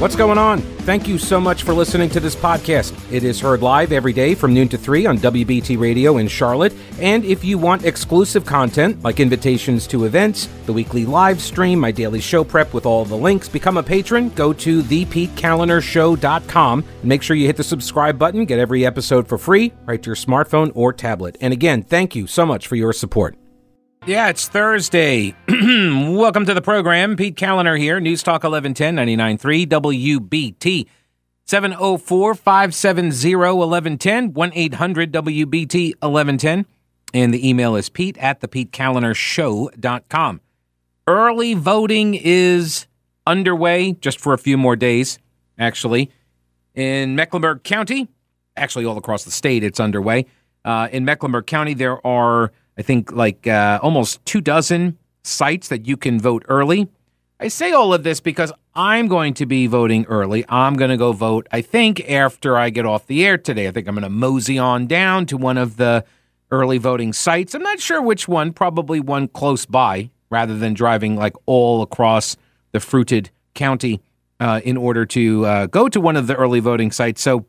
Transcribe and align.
What's 0.00 0.16
going 0.16 0.38
on? 0.38 0.62
Thank 0.86 1.06
you 1.06 1.18
so 1.18 1.38
much 1.38 1.62
for 1.62 1.74
listening 1.74 2.08
to 2.08 2.20
this 2.20 2.34
podcast. 2.34 2.98
It 3.12 3.22
is 3.22 3.38
heard 3.38 3.60
live 3.60 3.92
every 3.92 4.14
day 4.14 4.34
from 4.34 4.54
noon 4.54 4.66
to 4.70 4.78
3 4.78 5.04
on 5.04 5.18
WBT 5.18 5.78
Radio 5.78 6.16
in 6.16 6.26
Charlotte. 6.26 6.72
And 7.00 7.22
if 7.22 7.44
you 7.44 7.58
want 7.58 7.84
exclusive 7.84 8.46
content 8.46 9.02
like 9.02 9.20
invitations 9.20 9.86
to 9.88 10.06
events, 10.06 10.48
the 10.64 10.72
weekly 10.72 11.04
live 11.04 11.38
stream, 11.38 11.78
my 11.80 11.90
daily 11.90 12.22
show 12.22 12.42
prep 12.42 12.72
with 12.72 12.86
all 12.86 13.04
the 13.04 13.14
links, 13.14 13.46
become 13.46 13.76
a 13.76 13.82
patron, 13.82 14.30
go 14.30 14.54
to 14.54 14.82
thepetekalinershow.com 14.82 16.78
and 17.02 17.04
make 17.04 17.22
sure 17.22 17.36
you 17.36 17.44
hit 17.44 17.58
the 17.58 17.62
subscribe 17.62 18.18
button, 18.18 18.46
get 18.46 18.58
every 18.58 18.86
episode 18.86 19.28
for 19.28 19.36
free 19.36 19.70
right 19.84 20.02
to 20.02 20.08
your 20.08 20.16
smartphone 20.16 20.72
or 20.74 20.94
tablet. 20.94 21.36
And 21.42 21.52
again, 21.52 21.82
thank 21.82 22.16
you 22.16 22.26
so 22.26 22.46
much 22.46 22.66
for 22.66 22.76
your 22.76 22.94
support. 22.94 23.36
Yeah, 24.06 24.30
it's 24.30 24.48
Thursday. 24.48 25.34
Welcome 25.48 26.46
to 26.46 26.54
the 26.54 26.62
program. 26.62 27.16
Pete 27.16 27.36
Kaliner 27.36 27.78
here, 27.78 28.00
News 28.00 28.22
Talk 28.22 28.44
1110 28.44 28.96
99.3 28.96 29.66
WBT. 29.66 30.86
704 31.44 32.34
570 32.34 33.34
1110 33.36 34.32
1 34.32 34.52
800 34.54 35.12
WBT 35.12 35.88
1110. 36.00 36.64
And 37.12 37.34
the 37.34 37.46
email 37.46 37.76
is 37.76 37.90
pete 37.90 38.16
at 38.16 38.40
the 38.40 38.48
PeteKalinershow.com. 38.48 40.40
Early 41.06 41.52
voting 41.54 42.14
is 42.14 42.86
underway 43.26 43.92
just 43.92 44.18
for 44.18 44.32
a 44.32 44.38
few 44.38 44.56
more 44.56 44.76
days, 44.76 45.18
actually. 45.58 46.10
In 46.74 47.16
Mecklenburg 47.16 47.64
County, 47.64 48.08
actually 48.56 48.86
all 48.86 48.96
across 48.96 49.24
the 49.24 49.30
state, 49.30 49.62
it's 49.62 49.78
underway. 49.78 50.24
Uh, 50.64 50.88
in 50.90 51.04
Mecklenburg 51.04 51.46
County, 51.46 51.74
there 51.74 52.06
are 52.06 52.50
I 52.80 52.82
think 52.82 53.12
like 53.12 53.46
uh, 53.46 53.78
almost 53.82 54.24
two 54.24 54.40
dozen 54.40 54.96
sites 55.22 55.68
that 55.68 55.86
you 55.86 55.98
can 55.98 56.18
vote 56.18 56.46
early. 56.48 56.88
I 57.38 57.48
say 57.48 57.72
all 57.72 57.92
of 57.92 58.04
this 58.04 58.20
because 58.20 58.54
I'm 58.74 59.06
going 59.06 59.34
to 59.34 59.44
be 59.44 59.66
voting 59.66 60.06
early. 60.06 60.46
I'm 60.48 60.76
going 60.76 60.90
to 60.90 60.96
go 60.96 61.12
vote, 61.12 61.46
I 61.52 61.60
think, 61.60 62.00
after 62.10 62.56
I 62.56 62.70
get 62.70 62.86
off 62.86 63.06
the 63.06 63.22
air 63.26 63.36
today. 63.36 63.68
I 63.68 63.70
think 63.70 63.86
I'm 63.86 63.94
going 63.94 64.04
to 64.04 64.08
mosey 64.08 64.58
on 64.58 64.86
down 64.86 65.26
to 65.26 65.36
one 65.36 65.58
of 65.58 65.76
the 65.76 66.06
early 66.50 66.78
voting 66.78 67.12
sites. 67.12 67.54
I'm 67.54 67.62
not 67.62 67.80
sure 67.80 68.00
which 68.00 68.26
one, 68.26 68.50
probably 68.50 68.98
one 68.98 69.28
close 69.28 69.66
by, 69.66 70.08
rather 70.30 70.56
than 70.56 70.72
driving 70.72 71.16
like 71.16 71.36
all 71.44 71.82
across 71.82 72.34
the 72.72 72.80
fruited 72.80 73.28
county 73.52 74.00
uh, 74.40 74.62
in 74.64 74.78
order 74.78 75.04
to 75.04 75.44
uh, 75.44 75.66
go 75.66 75.86
to 75.86 76.00
one 76.00 76.16
of 76.16 76.28
the 76.28 76.34
early 76.34 76.60
voting 76.60 76.92
sites. 76.92 77.20
So, 77.20 77.44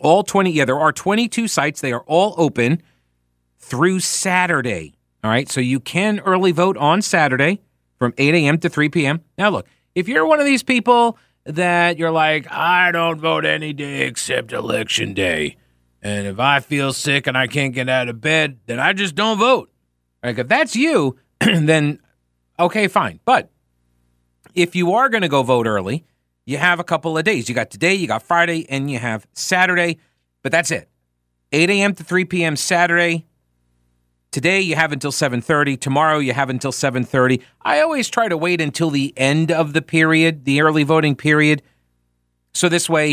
all 0.00 0.22
20, 0.22 0.52
yeah, 0.52 0.66
there 0.66 0.78
are 0.78 0.92
22 0.92 1.48
sites. 1.48 1.80
They 1.80 1.92
are 1.92 2.04
all 2.06 2.36
open 2.38 2.80
through 3.62 4.00
Saturday. 4.00 4.94
All 5.24 5.30
right. 5.30 5.50
So 5.50 5.60
you 5.60 5.80
can 5.80 6.20
early 6.20 6.52
vote 6.52 6.76
on 6.76 7.00
Saturday 7.00 7.60
from 7.98 8.12
8 8.18 8.34
a.m. 8.34 8.58
to 8.58 8.68
3 8.68 8.88
p.m. 8.90 9.22
Now, 9.38 9.48
look, 9.50 9.66
if 9.94 10.08
you're 10.08 10.26
one 10.26 10.40
of 10.40 10.46
these 10.46 10.62
people 10.62 11.16
that 11.44 11.98
you're 11.98 12.10
like, 12.10 12.50
I 12.50 12.92
don't 12.92 13.20
vote 13.20 13.44
any 13.44 13.72
day 13.72 14.02
except 14.02 14.52
election 14.52 15.14
day. 15.14 15.56
And 16.02 16.26
if 16.26 16.40
I 16.40 16.60
feel 16.60 16.92
sick 16.92 17.26
and 17.26 17.38
I 17.38 17.46
can't 17.46 17.72
get 17.72 17.88
out 17.88 18.08
of 18.08 18.20
bed, 18.20 18.58
then 18.66 18.80
I 18.80 18.92
just 18.92 19.14
don't 19.14 19.38
vote. 19.38 19.70
Like 20.22 20.38
if 20.38 20.48
that's 20.48 20.74
you, 20.74 21.16
then 21.40 22.00
okay, 22.58 22.88
fine. 22.88 23.20
But 23.24 23.50
if 24.54 24.74
you 24.74 24.92
are 24.92 25.08
going 25.08 25.22
to 25.22 25.28
go 25.28 25.42
vote 25.42 25.66
early, 25.66 26.04
you 26.44 26.58
have 26.58 26.80
a 26.80 26.84
couple 26.84 27.16
of 27.16 27.24
days. 27.24 27.48
You 27.48 27.54
got 27.54 27.70
today, 27.70 27.94
you 27.94 28.06
got 28.06 28.22
Friday, 28.22 28.68
and 28.68 28.90
you 28.90 28.98
have 28.98 29.26
Saturday, 29.32 29.98
but 30.42 30.50
that's 30.52 30.70
it. 30.70 30.88
8 31.52 31.70
a.m. 31.70 31.94
to 31.94 32.04
3 32.04 32.24
p.m. 32.24 32.56
Saturday, 32.56 33.26
Today 34.32 34.62
you 34.62 34.76
have 34.76 34.92
until 34.92 35.12
7:30, 35.12 35.78
tomorrow 35.78 36.18
you 36.18 36.32
have 36.32 36.48
until 36.48 36.72
7:30. 36.72 37.42
I 37.60 37.80
always 37.80 38.08
try 38.08 38.28
to 38.28 38.36
wait 38.36 38.62
until 38.62 38.88
the 38.88 39.12
end 39.14 39.52
of 39.52 39.74
the 39.74 39.82
period, 39.82 40.46
the 40.46 40.62
early 40.62 40.84
voting 40.84 41.14
period. 41.14 41.62
So 42.54 42.70
this 42.70 42.88
way, 42.88 43.10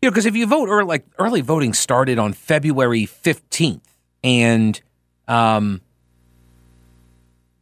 you 0.00 0.06
know, 0.06 0.10
because 0.10 0.26
if 0.26 0.36
you 0.36 0.46
vote 0.46 0.68
early, 0.68 0.86
like 0.86 1.06
early 1.18 1.40
voting 1.40 1.74
started 1.74 2.20
on 2.20 2.32
February 2.32 3.04
15th 3.04 3.82
and 4.22 4.80
um 5.26 5.82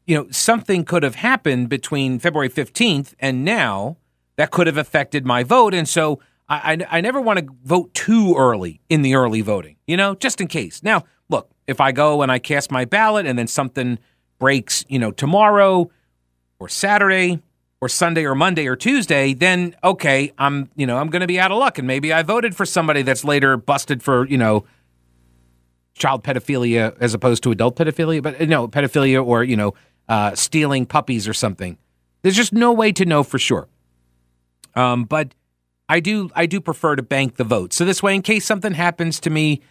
you 0.07 0.15
know, 0.15 0.29
something 0.31 0.85
could 0.85 1.03
have 1.03 1.17
happened 1.17 1.69
between 1.69 2.21
February 2.21 2.49
15th 2.49 3.15
and 3.19 3.45
now 3.45 3.97
that 4.37 4.53
could 4.53 4.69
have 4.69 4.77
affected 4.77 5.25
my 5.27 5.43
vote 5.43 5.73
and 5.73 5.89
so 5.89 6.21
I, 6.49 6.75
I, 6.75 6.99
I 6.99 7.01
never 7.01 7.21
want 7.21 7.39
to 7.41 7.47
vote 7.65 7.93
too 7.95 8.35
early 8.37 8.81
in 8.89 9.03
the 9.03 9.15
early 9.15 9.41
voting, 9.41 9.77
you 9.87 9.97
know, 9.97 10.15
just 10.15 10.41
in 10.41 10.47
case. 10.47 10.83
Now, 10.83 11.05
if 11.67 11.81
I 11.81 11.93
go 11.93 12.23
and 12.23 12.31
I 12.31 12.39
cast 12.39 12.71
my 12.71 12.85
ballot 12.85 13.27
and 13.27 13.39
then 13.39 13.47
something 13.47 13.99
breaks, 14.39 14.85
you 14.89 14.99
know, 14.99 15.11
tomorrow 15.11 15.91
or 16.59 16.69
Saturday 16.69 17.41
or 17.81 17.89
Sunday 17.89 18.25
or 18.25 18.35
Monday 18.35 18.67
or 18.67 18.77
Tuesday, 18.77 19.35
then 19.35 19.75
okay, 19.83 20.33
I'm, 20.39 20.71
you 20.77 20.87
know, 20.87 20.99
I'm 20.99 21.09
going 21.09 21.21
to 21.21 21.27
be 21.27 21.39
out 21.41 21.51
of 21.51 21.59
luck 21.59 21.79
and 21.79 21.87
maybe 21.87 22.13
I 22.13 22.23
voted 22.23 22.57
for 22.57 22.65
somebody 22.65 23.03
that's 23.03 23.25
later 23.25 23.57
busted 23.57 24.03
for, 24.03 24.27
you 24.27 24.39
know, 24.39 24.65
child 25.95 26.23
pedophilia 26.23 26.97
as 27.01 27.15
opposed 27.15 27.43
to 27.43 27.51
adult 27.51 27.77
pedophilia, 27.77 28.23
but 28.23 28.41
know, 28.49 28.69
pedophilia 28.69 29.25
or, 29.25 29.43
you 29.43 29.57
know, 29.57 29.75
uh, 30.09 30.35
stealing 30.35 30.87
puppies 30.87 31.27
or 31.27 31.35
something. 31.35 31.79
There's 32.23 32.37
just 32.37 32.53
no 32.53 32.73
way 32.73 32.93
to 32.93 33.05
know 33.05 33.23
for 33.23 33.39
sure. 33.39 33.69
Um, 34.75 35.05
but 35.05 35.35
I 35.89 36.01
do 36.01 36.31
I 36.35 36.47
do 36.47 36.61
prefer 36.61 36.97
to 36.97 37.03
bank 37.03 37.37
the 37.37 37.45
vote. 37.45 37.73
So 37.73 37.85
this 37.85 38.03
way, 38.03 38.15
in 38.15 38.23
case 38.23 38.45
something 38.45 38.73
happens 38.73 39.21
to 39.21 39.31
me, 39.31 39.63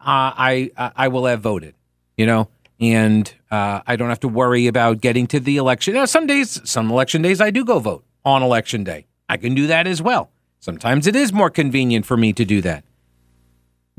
uh, 0.00 0.32
I 0.36 0.70
I 0.76 1.08
will 1.08 1.26
have 1.26 1.40
voted. 1.40 1.74
You 2.16 2.26
know, 2.26 2.48
and 2.80 3.32
uh, 3.50 3.80
I 3.86 3.96
don't 3.96 4.08
have 4.08 4.20
to 4.20 4.28
worry 4.28 4.66
about 4.66 5.00
getting 5.00 5.26
to 5.28 5.40
the 5.40 5.56
election. 5.56 5.94
Now, 5.94 6.04
some 6.04 6.26
days, 6.26 6.60
some 6.68 6.90
election 6.90 7.22
days, 7.22 7.40
I 7.40 7.50
do 7.50 7.64
go 7.64 7.78
vote 7.78 8.04
on 8.24 8.42
election 8.42 8.84
day. 8.84 9.06
I 9.28 9.36
can 9.36 9.54
do 9.54 9.66
that 9.66 9.86
as 9.86 10.00
well. 10.02 10.30
Sometimes 10.60 11.06
it 11.06 11.14
is 11.14 11.32
more 11.32 11.50
convenient 11.50 12.06
for 12.06 12.16
me 12.16 12.32
to 12.32 12.44
do 12.44 12.60
that. 12.62 12.84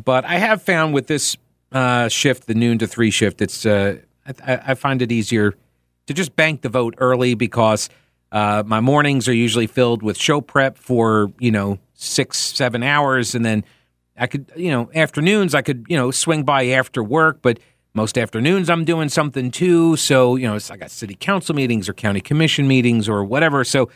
But 0.03 0.25
I 0.25 0.37
have 0.37 0.61
found 0.61 0.93
with 0.93 1.07
this 1.07 1.37
uh, 1.71 2.07
shift, 2.07 2.47
the 2.47 2.53
noon 2.55 2.77
to 2.79 2.87
three 2.87 3.11
shift, 3.11 3.41
it's 3.41 3.65
uh, 3.65 3.97
I, 4.45 4.59
I, 4.67 4.73
find 4.73 5.01
it 5.01 5.11
easier 5.11 5.53
to 6.07 6.13
just 6.13 6.35
bank 6.35 6.61
the 6.61 6.69
vote 6.69 6.95
early 6.97 7.35
because 7.35 7.89
uh, 8.31 8.63
my 8.65 8.79
mornings 8.79 9.27
are 9.27 9.33
usually 9.33 9.67
filled 9.67 10.01
with 10.01 10.17
show 10.17 10.41
prep 10.41 10.77
for 10.77 11.31
you 11.39 11.51
know 11.51 11.79
six 11.93 12.37
seven 12.37 12.81
hours, 12.81 13.35
and 13.35 13.45
then 13.45 13.63
I 14.19 14.27
could 14.27 14.51
you 14.55 14.69
know 14.71 14.89
afternoons 14.93 15.55
I 15.55 15.61
could 15.61 15.85
you 15.89 15.97
know 15.97 16.11
swing 16.11 16.43
by 16.43 16.67
after 16.67 17.03
work, 17.03 17.41
but 17.41 17.59
most 17.93 18.17
afternoons 18.17 18.69
I'm 18.69 18.85
doing 18.85 19.09
something 19.09 19.51
too. 19.51 19.95
So 19.95 20.35
you 20.35 20.47
know 20.47 20.57
I 20.69 20.77
got 20.77 20.91
city 20.91 21.15
council 21.15 21.55
meetings 21.55 21.89
or 21.89 21.93
county 21.93 22.21
commission 22.21 22.67
meetings 22.67 23.09
or 23.09 23.23
whatever. 23.23 23.63
So 23.63 23.89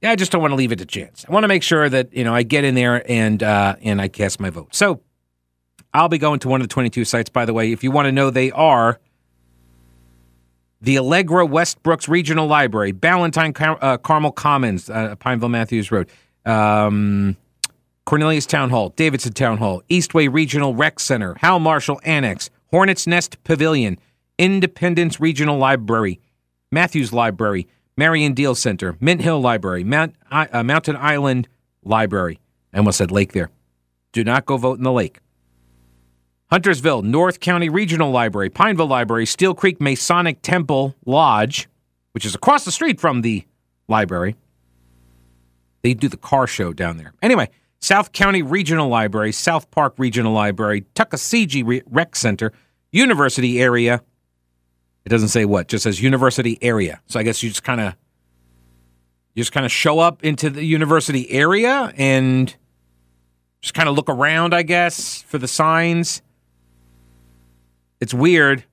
yeah, 0.00 0.10
I 0.10 0.16
just 0.16 0.32
don't 0.32 0.40
want 0.40 0.52
to 0.52 0.56
leave 0.56 0.72
it 0.72 0.76
to 0.76 0.86
chance. 0.86 1.24
I 1.28 1.32
want 1.32 1.44
to 1.44 1.48
make 1.48 1.62
sure 1.62 1.88
that 1.88 2.14
you 2.14 2.24
know 2.24 2.34
I 2.34 2.42
get 2.42 2.64
in 2.64 2.74
there 2.74 3.04
and 3.10 3.42
uh, 3.42 3.76
and 3.82 4.00
I 4.00 4.08
cast 4.08 4.40
my 4.40 4.50
vote. 4.50 4.74
So 4.74 5.00
I'll 5.92 6.08
be 6.08 6.18
going 6.18 6.40
to 6.40 6.48
one 6.48 6.60
of 6.60 6.68
the 6.68 6.72
22 6.72 7.04
sites. 7.04 7.28
By 7.28 7.44
the 7.44 7.52
way, 7.52 7.72
if 7.72 7.82
you 7.82 7.90
want 7.90 8.06
to 8.06 8.12
know, 8.12 8.30
they 8.30 8.50
are 8.52 9.00
the 10.80 10.98
Allegra 10.98 11.46
Westbrooks 11.46 12.08
Regional 12.08 12.46
Library, 12.46 12.92
Ballantine 12.92 13.52
Car- 13.52 13.78
uh, 13.80 13.98
Carmel 13.98 14.32
Commons, 14.32 14.88
uh, 14.88 15.14
Pineville 15.16 15.48
Matthews 15.48 15.90
Road, 15.92 16.08
um, 16.46 17.36
Cornelius 18.10 18.44
Town 18.44 18.70
Hall, 18.70 18.88
Davidson 18.96 19.34
Town 19.34 19.58
Hall, 19.58 19.84
Eastway 19.88 20.28
Regional 20.28 20.74
Rec 20.74 20.98
Center, 20.98 21.36
Hal 21.38 21.60
Marshall 21.60 22.00
Annex, 22.02 22.50
Hornets 22.72 23.06
Nest 23.06 23.40
Pavilion, 23.44 24.00
Independence 24.36 25.20
Regional 25.20 25.58
Library, 25.58 26.18
Matthews 26.72 27.12
Library, 27.12 27.68
Marion 27.96 28.34
Diehl 28.34 28.56
Center, 28.56 28.96
Mint 28.98 29.22
Hill 29.22 29.40
Library, 29.40 29.84
Mount, 29.84 30.16
uh, 30.32 30.64
Mountain 30.64 30.96
Island 30.96 31.46
Library. 31.84 32.40
I 32.74 32.78
almost 32.78 32.98
said 32.98 33.12
lake 33.12 33.32
there. 33.32 33.48
Do 34.10 34.24
not 34.24 34.44
go 34.44 34.56
vote 34.56 34.78
in 34.78 34.82
the 34.82 34.90
lake. 34.90 35.20
Huntersville, 36.50 37.02
North 37.02 37.38
County 37.38 37.68
Regional 37.68 38.10
Library, 38.10 38.50
Pineville 38.50 38.88
Library, 38.88 39.24
Steel 39.24 39.54
Creek 39.54 39.80
Masonic 39.80 40.42
Temple 40.42 40.96
Lodge, 41.06 41.68
which 42.10 42.26
is 42.26 42.34
across 42.34 42.64
the 42.64 42.72
street 42.72 42.98
from 42.98 43.22
the 43.22 43.44
library. 43.86 44.34
They 45.82 45.94
do 45.94 46.08
the 46.08 46.16
car 46.16 46.48
show 46.48 46.72
down 46.72 46.96
there. 46.96 47.12
Anyway, 47.22 47.50
South 47.80 48.12
County 48.12 48.42
Regional 48.42 48.88
Library, 48.88 49.32
South 49.32 49.70
Park 49.70 49.94
Regional 49.96 50.32
Library, 50.32 50.82
Tuckaseegee 50.94 51.82
Rec 51.86 52.14
Center, 52.14 52.52
University 52.92 53.60
Area. 53.60 54.02
It 55.04 55.08
doesn't 55.08 55.28
say 55.28 55.44
what, 55.44 55.68
just 55.68 55.84
says 55.84 56.02
University 56.02 56.58
Area. 56.60 57.00
So 57.06 57.18
I 57.18 57.22
guess 57.22 57.42
you 57.42 57.48
just 57.48 57.64
kind 57.64 57.80
of 57.80 57.94
you 59.34 59.42
just 59.42 59.52
kind 59.52 59.64
of 59.64 59.72
show 59.72 59.98
up 60.00 60.24
into 60.24 60.50
the 60.50 60.64
university 60.64 61.30
area 61.30 61.92
and 61.96 62.54
just 63.62 63.74
kind 63.74 63.88
of 63.88 63.94
look 63.94 64.08
around, 64.08 64.54
I 64.54 64.62
guess, 64.62 65.22
for 65.22 65.38
the 65.38 65.48
signs. 65.48 66.20
It's 68.00 68.12
weird. 68.12 68.64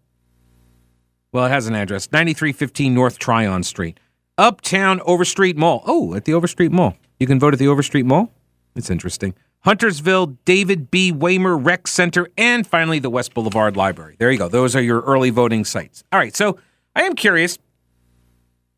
Well, 1.31 1.45
it 1.45 1.49
has 1.49 1.67
an 1.67 1.75
address 1.75 2.11
9315 2.11 2.93
North 2.93 3.19
Tryon 3.19 3.63
Street. 3.63 3.99
Uptown 4.37 5.01
Overstreet 5.01 5.57
Mall. 5.57 5.83
Oh, 5.85 6.15
at 6.15 6.25
the 6.25 6.33
Overstreet 6.33 6.71
Mall. 6.71 6.95
You 7.19 7.27
can 7.27 7.39
vote 7.39 7.53
at 7.53 7.59
the 7.59 7.67
Overstreet 7.67 8.05
Mall? 8.05 8.31
It's 8.77 8.89
interesting. 8.89 9.33
Huntersville, 9.61 10.27
David 10.45 10.91
B. 10.91 11.11
Waymer 11.11 11.57
Rec 11.57 11.87
Center, 11.87 12.29
and 12.37 12.65
finally 12.65 12.99
the 12.99 13.09
West 13.09 13.33
Boulevard 13.33 13.75
Library. 13.75 14.15
There 14.19 14.31
you 14.31 14.37
go. 14.37 14.47
Those 14.47 14.75
are 14.75 14.81
your 14.81 15.01
early 15.01 15.29
voting 15.29 15.65
sites. 15.65 16.03
All 16.11 16.19
right, 16.19 16.35
so 16.35 16.57
I 16.95 17.03
am 17.03 17.15
curious. 17.15 17.57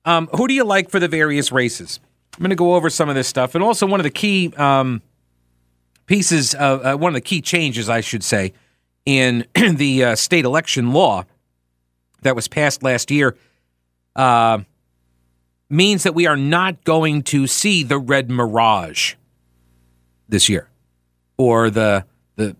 Um, 0.05 0.27
who 0.35 0.47
do 0.47 0.53
you 0.53 0.63
like 0.63 0.89
for 0.89 0.99
the 0.99 1.07
various 1.07 1.51
races? 1.51 1.99
I'm 2.33 2.41
going 2.41 2.49
to 2.49 2.55
go 2.55 2.75
over 2.75 2.89
some 2.89 3.09
of 3.09 3.15
this 3.15 3.27
stuff, 3.27 3.53
and 3.53 3.63
also 3.63 3.85
one 3.85 3.99
of 3.99 4.05
the 4.05 4.09
key 4.09 4.53
um, 4.57 5.01
pieces, 6.05 6.55
of, 6.55 6.85
uh, 6.85 6.97
one 6.97 7.09
of 7.09 7.15
the 7.15 7.21
key 7.21 7.41
changes, 7.41 7.89
I 7.89 8.01
should 8.01 8.23
say, 8.23 8.53
in 9.05 9.45
the 9.53 10.05
uh, 10.05 10.15
state 10.15 10.45
election 10.45 10.93
law 10.93 11.25
that 12.21 12.35
was 12.35 12.47
passed 12.47 12.81
last 12.81 13.11
year 13.11 13.35
uh, 14.15 14.59
means 15.69 16.03
that 16.03 16.15
we 16.15 16.25
are 16.25 16.37
not 16.37 16.83
going 16.83 17.21
to 17.23 17.45
see 17.45 17.83
the 17.83 17.99
red 17.99 18.31
mirage 18.31 19.15
this 20.29 20.47
year, 20.47 20.69
or 21.37 21.69
the 21.69 22.05
the 22.35 22.55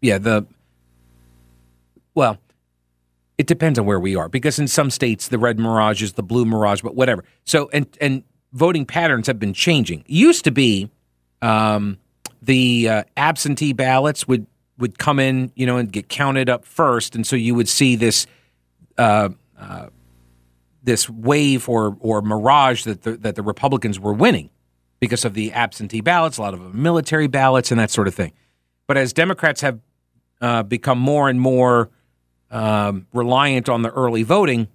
yeah 0.00 0.18
the 0.18 0.46
well, 2.14 2.38
it 3.38 3.46
depends 3.46 3.78
on 3.78 3.86
where 3.86 3.98
we 3.98 4.14
are 4.14 4.28
because 4.28 4.58
in 4.58 4.68
some 4.68 4.90
states 4.90 5.28
the 5.28 5.38
red 5.38 5.58
mirage 5.58 6.02
is 6.02 6.12
the 6.12 6.22
blue 6.22 6.44
mirage, 6.44 6.82
but 6.82 6.94
whatever. 6.94 7.24
So 7.44 7.68
and 7.72 7.86
and 8.00 8.22
voting 8.52 8.86
patterns 8.86 9.26
have 9.26 9.38
been 9.38 9.54
changing. 9.54 10.04
Used 10.06 10.44
to 10.44 10.52
be 10.52 10.90
um, 11.42 11.98
the 12.40 12.88
uh, 12.88 13.04
absentee 13.16 13.72
ballots 13.72 14.28
would 14.28 14.46
would 14.78 14.98
come 14.98 15.18
in, 15.18 15.52
you 15.54 15.66
know, 15.66 15.76
and 15.76 15.90
get 15.90 16.08
counted 16.08 16.48
up 16.48 16.64
first, 16.64 17.14
and 17.14 17.26
so 17.26 17.36
you 17.36 17.54
would 17.54 17.68
see 17.68 17.96
this 17.96 18.26
uh, 18.98 19.30
uh, 19.58 19.86
this 20.82 21.08
wave 21.08 21.68
or 21.68 21.96
or 22.00 22.22
mirage 22.22 22.84
that 22.84 23.02
the, 23.02 23.16
that 23.18 23.34
the 23.34 23.42
Republicans 23.42 23.98
were 23.98 24.12
winning 24.12 24.50
because 25.04 25.26
of 25.26 25.34
the 25.34 25.52
absentee 25.52 26.00
ballots, 26.00 26.38
a 26.38 26.40
lot 26.40 26.54
of 26.54 26.74
military 26.74 27.26
ballots, 27.26 27.70
and 27.70 27.78
that 27.78 27.90
sort 27.90 28.08
of 28.08 28.14
thing. 28.14 28.32
But 28.86 28.96
as 28.96 29.12
Democrats 29.12 29.60
have 29.60 29.80
uh, 30.40 30.62
become 30.62 30.98
more 30.98 31.28
and 31.28 31.38
more 31.38 31.90
um, 32.50 33.06
reliant 33.12 33.68
on 33.68 33.82
the 33.82 33.90
early 33.90 34.22
voting, 34.22 34.66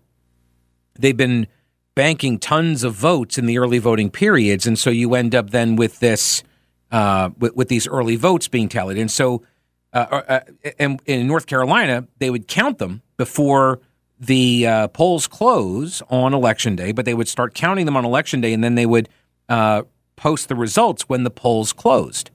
they've 0.94 1.18
been 1.18 1.48
banking 1.96 2.38
tons 2.38 2.84
of 2.84 2.94
votes 2.94 3.40
in 3.40 3.48
the 3.48 3.58
early 3.58 3.80
voting 3.80 4.12
periods, 4.12 4.68
and 4.68 4.78
so 4.78 4.92
you 4.92 5.16
end 5.16 5.34
up 5.34 5.50
then 5.50 5.76
with 5.76 5.98
this 6.00 6.44
uh, 6.92 7.32
with, 7.40 7.56
with, 7.56 7.68
these 7.68 7.88
early 7.88 8.16
votes 8.16 8.48
being 8.48 8.70
tallied. 8.70 9.00
And 9.00 9.10
so, 9.10 9.42
uh, 9.94 10.06
uh, 10.12 10.22
uh 10.28 10.40
and 10.78 11.02
in 11.08 11.26
North 11.26 11.48
Carolina, 11.48 12.08
they 12.20 12.30
would 12.30 12.48
count 12.48 12.78
them 12.78 13.02
before 13.18 13.80
the 14.20 14.68
uh, 14.68 14.88
polls 14.90 15.26
close 15.26 16.04
on 16.10 16.36
election 16.36 16.76
day, 16.76 16.92
but 16.92 17.06
they 17.06 17.16
would 17.16 17.28
start 17.28 17.56
counting 17.56 17.88
them 17.88 17.98
on 17.98 18.06
election 18.06 18.42
day, 18.42 18.54
and 18.54 18.64
then 18.64 18.76
they 18.76 18.86
would 18.86 19.10
uh, 19.50 19.82
post 20.20 20.50
the 20.50 20.56
results 20.56 21.08
when 21.08 21.24
the 21.24 21.30
polls 21.30 21.72
closed. 21.72 22.30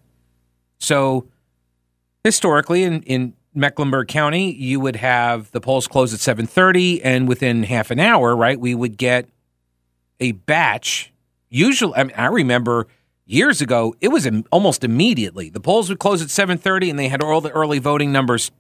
So, 0.79 1.29
historically, 2.25 2.83
in, 2.83 3.03
in 3.03 3.35
Mecklenburg 3.55 4.09
County, 4.09 4.53
you 4.53 4.81
would 4.81 4.97
have 4.97 5.51
the 5.53 5.61
polls 5.61 5.87
close 5.87 6.15
at 6.15 6.21
7:30 6.21 7.03
and 7.05 7.29
within 7.29 7.63
half 7.65 7.91
an 7.91 8.01
hour, 8.01 8.35
right, 8.35 8.59
we 8.59 8.75
would 8.75 8.97
get 8.97 9.29
a 10.19 10.33
batch. 10.33 11.13
Usually, 11.51 11.95
I, 11.95 12.05
mean, 12.05 12.17
I 12.17 12.27
remember 12.27 12.87
years 13.27 13.61
ago, 13.61 13.95
it 14.01 14.09
was 14.09 14.27
almost 14.51 14.83
immediately. 14.83 15.51
The 15.51 15.61
polls 15.61 15.91
would 15.91 15.99
close 15.99 16.23
at 16.23 16.29
7:30 16.29 16.89
and 16.89 16.99
they 16.99 17.09
had 17.09 17.23
all 17.23 17.43
the 17.43 17.51
early 17.51 17.79
voting 17.79 18.11
numbers 18.11 18.51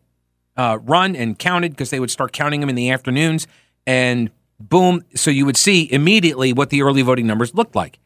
uh, 0.56 0.78
run 0.82 1.16
and 1.16 1.38
counted 1.38 1.72
because 1.72 1.88
they 1.90 1.98
would 1.98 2.10
start 2.10 2.32
counting 2.32 2.60
them 2.60 2.68
in 2.68 2.76
the 2.76 2.90
afternoons 2.90 3.46
and 3.86 4.30
boom, 4.60 5.02
so 5.14 5.30
you 5.30 5.46
would 5.46 5.56
see 5.56 5.90
immediately 5.90 6.52
what 6.52 6.70
the 6.70 6.82
early 6.82 7.02
voting 7.02 7.26
numbers 7.26 7.54
looked 7.54 7.74
like. 7.74 7.98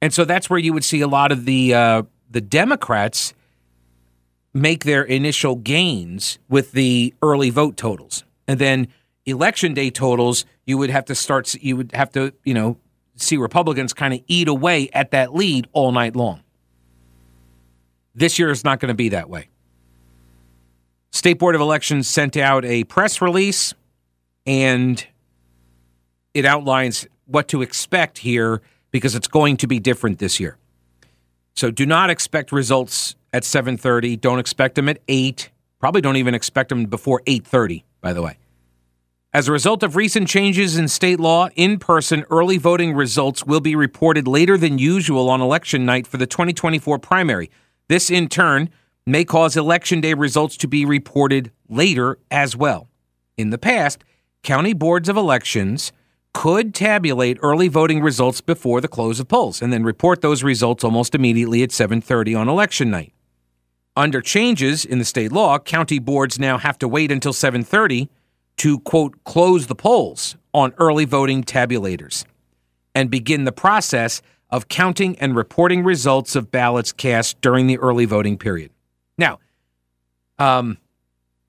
And 0.00 0.12
so 0.12 0.24
that's 0.24 0.50
where 0.50 0.58
you 0.58 0.72
would 0.72 0.84
see 0.84 1.00
a 1.00 1.08
lot 1.08 1.32
of 1.32 1.44
the 1.44 1.74
uh, 1.74 2.02
the 2.30 2.40
Democrats 2.40 3.34
make 4.52 4.84
their 4.84 5.02
initial 5.02 5.56
gains 5.56 6.38
with 6.48 6.72
the 6.72 7.12
early 7.22 7.50
vote 7.50 7.76
totals. 7.76 8.24
And 8.46 8.58
then 8.58 8.88
election 9.26 9.74
day 9.74 9.90
totals, 9.90 10.44
you 10.64 10.78
would 10.78 10.90
have 10.90 11.04
to 11.06 11.14
start, 11.14 11.54
you 11.54 11.76
would 11.76 11.92
have 11.92 12.10
to, 12.12 12.32
you 12.44 12.54
know, 12.54 12.76
see 13.16 13.36
Republicans 13.36 13.92
kind 13.92 14.14
of 14.14 14.20
eat 14.28 14.48
away 14.48 14.88
at 14.92 15.10
that 15.10 15.34
lead 15.34 15.66
all 15.72 15.92
night 15.92 16.14
long. 16.14 16.42
This 18.14 18.38
year 18.38 18.50
is 18.50 18.64
not 18.64 18.78
going 18.78 18.88
to 18.88 18.94
be 18.94 19.08
that 19.10 19.28
way. 19.28 19.48
State 21.10 21.38
Board 21.38 21.54
of 21.54 21.60
Elections 21.60 22.08
sent 22.08 22.36
out 22.36 22.64
a 22.64 22.84
press 22.84 23.20
release 23.20 23.74
and 24.46 25.04
it 26.32 26.44
outlines 26.44 27.06
what 27.26 27.48
to 27.48 27.62
expect 27.62 28.18
here 28.18 28.60
because 28.94 29.16
it's 29.16 29.26
going 29.26 29.56
to 29.56 29.66
be 29.66 29.80
different 29.80 30.20
this 30.20 30.38
year. 30.38 30.56
So 31.56 31.72
do 31.72 31.84
not 31.84 32.10
expect 32.10 32.52
results 32.52 33.16
at 33.32 33.42
7:30. 33.42 34.20
Don't 34.20 34.38
expect 34.38 34.76
them 34.76 34.88
at 34.88 35.00
8. 35.08 35.50
Probably 35.80 36.00
don't 36.00 36.14
even 36.16 36.32
expect 36.32 36.68
them 36.68 36.84
before 36.84 37.20
8:30, 37.26 37.82
by 38.00 38.12
the 38.12 38.22
way. 38.22 38.36
As 39.32 39.48
a 39.48 39.52
result 39.52 39.82
of 39.82 39.96
recent 39.96 40.28
changes 40.28 40.76
in 40.76 40.86
state 40.86 41.18
law, 41.18 41.48
in-person 41.56 42.24
early 42.30 42.56
voting 42.56 42.94
results 42.94 43.44
will 43.44 43.58
be 43.58 43.74
reported 43.74 44.28
later 44.28 44.56
than 44.56 44.78
usual 44.78 45.28
on 45.28 45.40
election 45.40 45.84
night 45.84 46.06
for 46.06 46.18
the 46.18 46.26
2024 46.28 47.00
primary. 47.00 47.50
This 47.88 48.10
in 48.10 48.28
turn 48.28 48.70
may 49.04 49.24
cause 49.24 49.56
election 49.56 50.00
day 50.00 50.14
results 50.14 50.56
to 50.58 50.68
be 50.68 50.84
reported 50.84 51.50
later 51.68 52.16
as 52.30 52.56
well. 52.56 52.86
In 53.36 53.50
the 53.50 53.58
past, 53.58 54.04
county 54.44 54.72
boards 54.72 55.08
of 55.08 55.16
elections 55.16 55.90
could 56.34 56.74
tabulate 56.74 57.38
early 57.40 57.68
voting 57.68 58.02
results 58.02 58.42
before 58.42 58.82
the 58.82 58.88
close 58.88 59.18
of 59.20 59.28
polls 59.28 59.62
and 59.62 59.72
then 59.72 59.84
report 59.84 60.20
those 60.20 60.42
results 60.42 60.84
almost 60.84 61.14
immediately 61.14 61.62
at 61.62 61.72
7:30 61.72 62.34
on 62.34 62.48
election 62.48 62.90
night. 62.90 63.14
Under 63.96 64.20
changes 64.20 64.84
in 64.84 64.98
the 64.98 65.04
state 65.04 65.32
law, 65.32 65.58
county 65.58 66.00
boards 66.00 66.38
now 66.38 66.58
have 66.58 66.76
to 66.80 66.88
wait 66.88 67.10
until 67.10 67.32
7:30 67.32 68.08
to 68.58 68.80
quote 68.80 69.22
close 69.24 69.68
the 69.68 69.74
polls 69.74 70.36
on 70.52 70.74
early 70.78 71.04
voting 71.04 71.42
tabulators 71.42 72.24
and 72.94 73.10
begin 73.10 73.44
the 73.44 73.52
process 73.52 74.20
of 74.50 74.68
counting 74.68 75.16
and 75.18 75.34
reporting 75.34 75.82
results 75.84 76.36
of 76.36 76.50
ballots 76.50 76.92
cast 76.92 77.40
during 77.40 77.66
the 77.66 77.78
early 77.78 78.04
voting 78.04 78.36
period. 78.36 78.70
Now, 79.16 79.38
um, 80.38 80.78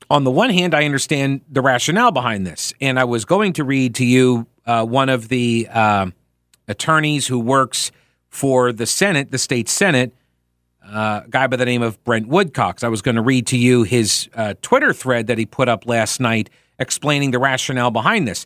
on 0.10 0.24
the 0.24 0.32
one 0.32 0.52
hand, 0.52 0.76
I 0.76 0.86
understand 0.86 1.42
the 1.50 1.62
rationale 1.62 2.12
behind 2.12 2.46
this, 2.46 2.74
and 2.80 3.00
I 3.00 3.04
was 3.04 3.26
going 3.26 3.54
to 3.54 3.64
read 3.64 3.96
to 3.96 4.06
you 4.06 4.48
uh, 4.65 4.85
one 4.85 5.09
of 5.09 5.29
the 5.29 5.67
uh, 5.71 6.07
attorneys 6.67 7.27
who 7.27 7.39
works 7.39 7.91
for 8.29 8.71
the 8.71 8.85
Senate, 8.85 9.31
the 9.31 9.38
state 9.38 9.69
Senate, 9.69 10.13
uh, 10.83 11.21
a 11.25 11.29
guy 11.29 11.47
by 11.47 11.56
the 11.56 11.65
name 11.65 11.81
of 11.81 12.03
Brent 12.03 12.27
Woodcox. 12.27 12.83
I 12.83 12.89
was 12.89 13.01
going 13.01 13.15
to 13.15 13.21
read 13.21 13.47
to 13.47 13.57
you 13.57 13.83
his 13.83 14.29
uh, 14.35 14.53
Twitter 14.62 14.94
thread 14.94 15.27
that 15.27 15.38
he 15.38 15.45
put 15.45 15.67
up 15.67 15.88
last 15.88 16.19
night 16.19 16.50
explaining 16.77 17.31
the 17.31 17.39
rationale 17.39 17.91
behind 17.91 18.27
this. 18.27 18.45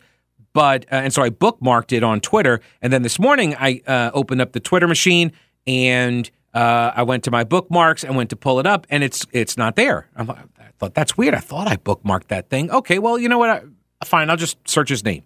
But 0.54 0.86
uh, 0.92 0.96
and 0.96 1.14
so 1.14 1.22
I 1.22 1.30
bookmarked 1.30 1.92
it 1.92 2.04
on 2.04 2.22
Twitter, 2.22 2.60
and 2.82 2.92
then 2.92 3.02
this 3.02 3.20
morning 3.20 3.56
I 3.60 3.82
uh, 3.86 4.12
opened 4.14 4.42
up 4.42 4.54
the 4.54 4.60
Twitter 4.60 4.88
machine 4.88 5.32
and 5.68 6.30
I 6.52 7.04
went 7.04 7.24
to 7.26 7.32
my 7.32 7.44
bookmarks 7.44 8.04
and 8.04 8.16
went 8.18 8.32
to 8.32 8.36
pull 8.36 8.60
it 8.60 8.66
up, 8.66 8.88
and 8.90 9.04
it's 9.04 9.26
it's 9.32 9.56
not 9.56 9.76
there. 9.76 10.10
I'm, 10.16 10.30
I 10.30 10.44
thought 10.80 10.94
that's 10.96 11.16
weird. 11.16 11.36
I 11.36 11.40
thought 11.40 11.68
I 11.68 11.78
bookmarked 11.78 12.28
that 12.28 12.50
thing. 12.50 12.72
Okay, 12.72 13.00
well 13.00 13.20
you 13.20 13.30
know 13.30 13.38
what? 13.38 13.50
I, 13.50 13.64
fine, 14.04 14.30
I'll 14.30 14.38
just 14.38 14.58
search 14.68 14.90
his 14.90 15.04
name. 15.04 15.24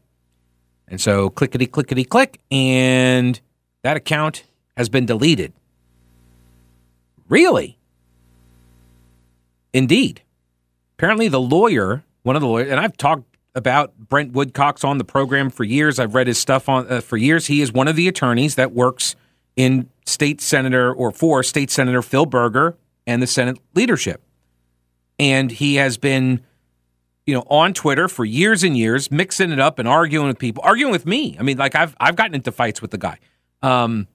And 0.88 1.00
so 1.00 1.30
clickety 1.30 1.66
clickety 1.66 2.04
click, 2.04 2.40
and 2.52 3.40
that 3.84 3.98
account 3.98 4.44
has 4.78 4.90
been 4.90 5.06
deleted. 5.06 5.54
Really? 7.30 7.78
Indeed. 9.74 10.22
Apparently, 10.98 11.28
the 11.28 11.42
lawyer, 11.42 12.04
one 12.24 12.36
of 12.36 12.42
the 12.42 12.48
lawyers, 12.48 12.70
and 12.70 12.80
I've 12.80 12.96
talked 12.96 13.26
about 13.56 13.98
Brent 13.98 14.34
Woodcox 14.34 14.84
on 14.84 14.98
the 14.98 15.04
program 15.04 15.50
for 15.50 15.64
years. 15.64 16.00
I've 16.00 16.16
read 16.16 16.28
his 16.28 16.38
stuff 16.38 16.70
on 16.70 16.92
uh, 16.92 17.02
for 17.02 17.18
years. 17.18 17.48
He 17.48 17.62
is 17.62 17.72
one 17.72 17.88
of 17.88 17.96
the 17.96 18.08
attorneys 18.08 18.56
that 18.56 18.72
works 18.72 19.16
in 19.56 19.90
state 20.06 20.42
senator 20.42 20.94
or 20.94 21.12
for 21.12 21.44
state 21.44 21.70
senator 21.70 22.02
Phil 22.02 22.26
Berger 22.26 22.76
and 23.06 23.22
the 23.22 23.28
Senate 23.28 23.60
leadership. 23.76 24.22
And 25.20 25.52
he 25.52 25.76
has 25.76 25.98
been 25.98 26.42
you 27.26 27.34
know, 27.34 27.44
on 27.50 27.74
Twitter 27.74 28.08
for 28.08 28.26
years 28.26 28.64
and 28.64 28.78
years, 28.78 29.12
mixing 29.12 29.52
it 29.52 29.60
up 29.60 29.80
and 29.80 29.88
arguing 29.88 30.28
with 30.28 30.40
people, 30.40 30.64
arguing 30.66 30.92
with 30.92 31.06
me. 31.06 31.38
I 31.40 31.44
mean, 31.44 31.58
like 31.58 31.76
I've 31.76 31.96
I've 32.00 32.16
gotten 32.16 32.36
into 32.36 32.52
fights 32.52 32.82
with 32.82 32.92
the 32.92 32.98
guy. 32.98 33.20
Um, 33.62 34.08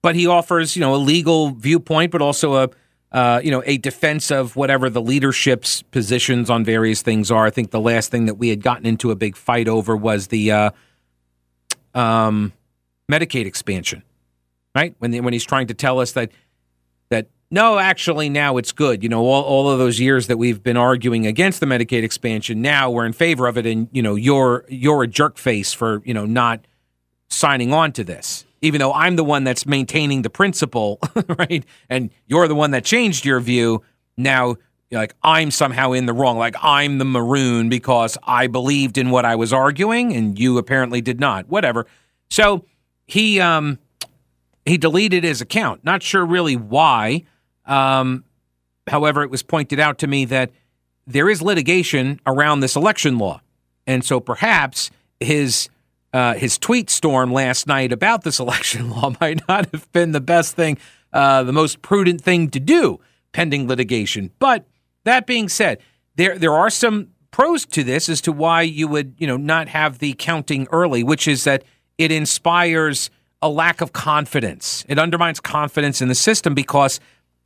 but 0.00 0.14
he 0.14 0.26
offers, 0.26 0.76
you 0.76 0.80
know, 0.80 0.94
a 0.94 0.96
legal 0.96 1.50
viewpoint, 1.50 2.12
but 2.12 2.22
also 2.22 2.54
a 2.54 2.70
uh, 3.10 3.40
you 3.42 3.50
know, 3.50 3.62
a 3.64 3.78
defense 3.78 4.30
of 4.30 4.54
whatever 4.54 4.90
the 4.90 5.00
leadership's 5.00 5.80
positions 5.82 6.50
on 6.50 6.62
various 6.62 7.00
things 7.00 7.30
are. 7.30 7.46
I 7.46 7.50
think 7.50 7.70
the 7.70 7.80
last 7.80 8.10
thing 8.10 8.26
that 8.26 8.34
we 8.34 8.50
had 8.50 8.62
gotten 8.62 8.84
into 8.84 9.10
a 9.10 9.16
big 9.16 9.34
fight 9.34 9.66
over 9.66 9.96
was 9.96 10.26
the 10.26 10.52
uh, 10.52 10.70
um, 11.94 12.52
Medicaid 13.10 13.46
expansion, 13.46 14.02
right? 14.74 14.94
When 14.98 15.24
when 15.24 15.32
he's 15.32 15.44
trying 15.44 15.68
to 15.68 15.74
tell 15.74 16.00
us 16.00 16.12
that 16.12 16.30
no, 17.50 17.78
actually, 17.78 18.28
now 18.28 18.58
it's 18.58 18.72
good. 18.72 19.02
You 19.02 19.08
know, 19.08 19.24
all, 19.24 19.42
all 19.42 19.70
of 19.70 19.78
those 19.78 19.98
years 19.98 20.26
that 20.26 20.36
we've 20.36 20.62
been 20.62 20.76
arguing 20.76 21.26
against 21.26 21.60
the 21.60 21.66
Medicaid 21.66 22.02
expansion, 22.02 22.60
now 22.60 22.90
we're 22.90 23.06
in 23.06 23.14
favor 23.14 23.46
of 23.46 23.56
it, 23.56 23.64
and 23.64 23.88
you 23.92 24.02
know, 24.02 24.14
you're 24.14 24.64
you're 24.68 25.02
a 25.02 25.06
jerk 25.06 25.38
face 25.38 25.72
for 25.72 26.02
you 26.04 26.12
know 26.12 26.26
not 26.26 26.66
signing 27.28 27.72
on 27.72 27.92
to 27.92 28.04
this, 28.04 28.44
even 28.60 28.80
though 28.80 28.92
I'm 28.92 29.16
the 29.16 29.24
one 29.24 29.44
that's 29.44 29.64
maintaining 29.64 30.22
the 30.22 30.30
principle, 30.30 30.98
right? 31.38 31.64
And 31.88 32.10
you're 32.26 32.48
the 32.48 32.54
one 32.54 32.72
that 32.72 32.84
changed 32.84 33.24
your 33.24 33.40
view. 33.40 33.82
Now, 34.18 34.56
like 34.90 35.14
I'm 35.22 35.50
somehow 35.50 35.92
in 35.92 36.04
the 36.04 36.12
wrong, 36.12 36.36
like 36.36 36.56
I'm 36.62 36.98
the 36.98 37.06
maroon 37.06 37.70
because 37.70 38.18
I 38.24 38.46
believed 38.46 38.98
in 38.98 39.10
what 39.10 39.24
I 39.24 39.36
was 39.36 39.54
arguing, 39.54 40.14
and 40.14 40.38
you 40.38 40.58
apparently 40.58 41.00
did 41.00 41.18
not. 41.18 41.48
Whatever. 41.48 41.86
So 42.28 42.66
he 43.06 43.40
um 43.40 43.78
he 44.66 44.76
deleted 44.76 45.24
his 45.24 45.40
account. 45.40 45.82
Not 45.82 46.02
sure 46.02 46.26
really 46.26 46.56
why. 46.56 47.24
Um, 47.68 48.24
however, 48.88 49.22
it 49.22 49.30
was 49.30 49.42
pointed 49.42 49.78
out 49.78 49.98
to 49.98 50.06
me 50.06 50.24
that 50.26 50.50
there 51.06 51.28
is 51.28 51.40
litigation 51.40 52.20
around 52.26 52.60
this 52.60 52.74
election 52.74 53.18
law, 53.18 53.40
and 53.86 54.04
so 54.04 54.20
perhaps 54.20 54.90
his 55.20 55.68
uh, 56.12 56.34
his 56.34 56.58
tweet 56.58 56.90
storm 56.90 57.32
last 57.32 57.66
night 57.66 57.92
about 57.92 58.24
this 58.24 58.40
election 58.40 58.90
law 58.90 59.12
might 59.20 59.46
not 59.48 59.70
have 59.72 59.90
been 59.92 60.12
the 60.12 60.20
best 60.20 60.56
thing, 60.56 60.78
uh, 61.12 61.42
the 61.42 61.52
most 61.52 61.82
prudent 61.82 62.20
thing 62.20 62.50
to 62.50 62.60
do 62.60 63.00
pending 63.32 63.68
litigation. 63.68 64.30
But 64.38 64.64
that 65.04 65.26
being 65.26 65.48
said, 65.48 65.78
there 66.16 66.38
there 66.38 66.54
are 66.54 66.70
some 66.70 67.08
pros 67.30 67.64
to 67.66 67.84
this 67.84 68.08
as 68.08 68.20
to 68.22 68.32
why 68.32 68.62
you 68.62 68.88
would 68.88 69.14
you 69.18 69.26
know 69.26 69.36
not 69.36 69.68
have 69.68 69.98
the 69.98 70.14
counting 70.14 70.66
early, 70.72 71.02
which 71.02 71.28
is 71.28 71.44
that 71.44 71.64
it 71.98 72.10
inspires 72.12 73.10
a 73.40 73.48
lack 73.48 73.80
of 73.80 73.92
confidence. 73.92 74.84
It 74.88 74.98
undermines 74.98 75.40
confidence 75.40 76.02
in 76.02 76.08
the 76.08 76.14
system 76.14 76.54
because 76.54 76.98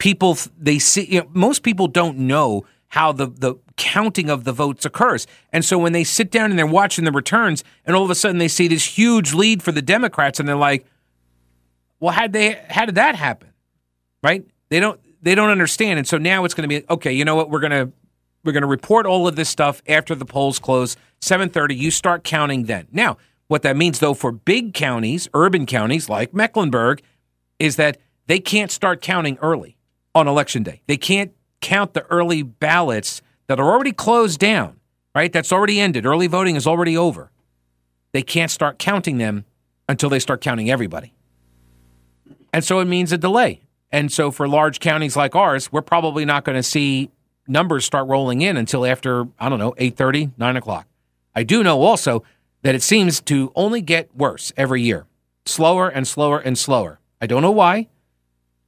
people 0.03 0.37
they 0.59 0.81
see 0.81 1.05
you 1.05 1.21
know, 1.21 1.29
most 1.33 1.63
people 1.63 1.87
don't 1.87 2.19
know 2.19 2.67
how 2.89 3.13
the 3.13 3.29
the 3.29 3.55
counting 3.77 4.29
of 4.29 4.43
the 4.43 4.53
votes 4.53 4.85
occurs. 4.85 5.29
And 5.53 5.65
so 5.65 5.79
when 5.79 5.93
they 5.93 6.03
sit 6.03 6.33
down 6.33 6.51
and 6.51 6.59
they're 6.59 6.67
watching 6.67 7.05
the 7.05 7.13
returns 7.13 7.63
and 7.87 7.95
all 7.95 8.03
of 8.03 8.11
a 8.11 8.17
sudden 8.17 8.39
they 8.39 8.49
see 8.49 8.67
this 8.67 8.85
huge 8.85 9.33
lead 9.33 9.63
for 9.63 9.71
the 9.71 9.81
Democrats 9.81 10.41
and 10.41 10.49
they're 10.49 10.57
like, 10.57 10.85
"Well, 12.01 12.13
how 12.13 12.27
they 12.27 12.61
how 12.69 12.85
did 12.85 12.97
that 12.97 13.15
happen?" 13.15 13.51
Right? 14.25 14.45
They 14.71 14.81
don't 14.81 14.99
they 15.23 15.37
don't 15.37 15.51
understand. 15.51 16.01
And 16.01 16.09
so 16.09 16.19
now 16.19 16.45
it's 16.45 16.55
going 16.55 16.69
to 16.69 16.81
be 16.81 16.85
okay, 16.91 17.13
you 17.13 17.25
know 17.25 17.37
what? 17.37 17.49
We're 17.49 17.61
going 17.61 17.71
to 17.71 17.93
we're 18.45 18.53
going 18.53 18.63
to 18.63 18.69
report 18.69 19.07
all 19.07 19.29
of 19.29 19.37
this 19.37 19.49
stuff 19.49 19.83
after 19.87 20.17
the 20.17 20.25
polls 20.25 20.59
close, 20.59 20.97
7:30. 21.21 21.77
You 21.77 21.93
start 21.93 22.25
counting 22.25 22.65
then. 22.65 22.89
Now, 22.91 23.19
what 23.47 23.63
that 23.63 23.77
means 23.77 24.01
though 24.01 24.15
for 24.15 24.33
big 24.33 24.75
counties, 24.75 25.29
urban 25.33 25.65
counties 25.65 26.09
like 26.09 26.35
Mecklenburg 26.35 27.03
is 27.61 27.77
that 27.77 27.99
they 28.27 28.41
can't 28.41 28.73
start 28.73 29.01
counting 29.01 29.39
early 29.41 29.77
on 30.15 30.29
election 30.29 30.63
day. 30.63 30.83
They 30.87 30.97
can't 30.97 31.33
count 31.61 31.95
the 31.95 32.05
early 32.07 32.43
ballots 32.43 33.23
that 33.47 33.59
are 33.59 33.71
already 33.71 33.93
closed 33.93 34.39
down, 34.39 34.81
right? 35.15 35.33
That's 35.33 35.53
already 35.53 35.81
ended. 35.81 36.07
Early 36.07 36.27
voting 36.27 36.57
is 36.57 36.67
already 36.67 36.97
over. 36.97 37.31
They 38.13 38.23
can't 38.23 38.51
start 38.51 38.79
counting 38.79 39.19
them 39.19 39.45
until 39.89 40.09
they 40.09 40.19
start 40.19 40.41
counting 40.41 40.71
everybody. 40.71 41.15
And 42.53 42.65
so 42.65 42.81
it 42.81 42.85
means 42.85 43.13
a 43.13 43.19
delay. 43.19 43.63
And 43.91 44.13
so 44.13 44.31
for 44.31 44.49
large 44.49 44.81
counties 44.81 45.17
like 45.17 45.35
ours, 45.35 45.73
we're 45.73 45.83
probably 45.83 46.25
not 46.25 46.45
going 46.45 46.57
to 46.57 46.63
see 46.63 47.11
numbers 47.47 47.85
start 47.85 48.09
rolling 48.09 48.41
in 48.43 48.57
until 48.57 48.87
after, 48.87 49.27
I 49.39 49.49
don't 49.49 49.59
know, 49.59 49.73
8.30, 49.73 50.33
9 50.37 50.57
o'clock. 50.57 50.87
I 51.35 51.43
do 51.43 51.63
know 51.63 51.83
also 51.83 52.23
that 52.63 52.75
it 52.75 52.83
seems 52.83 53.21
to 53.23 53.53
only 53.55 53.81
get 53.81 54.15
worse 54.17 54.53
every 54.57 54.83
year, 54.83 55.07
slower 55.45 55.89
and 55.89 56.07
slower 56.07 56.39
and 56.39 56.57
slower. 56.57 57.01
I 57.21 57.27
don't 57.27 57.43
know 57.43 57.51
why. 57.51 57.89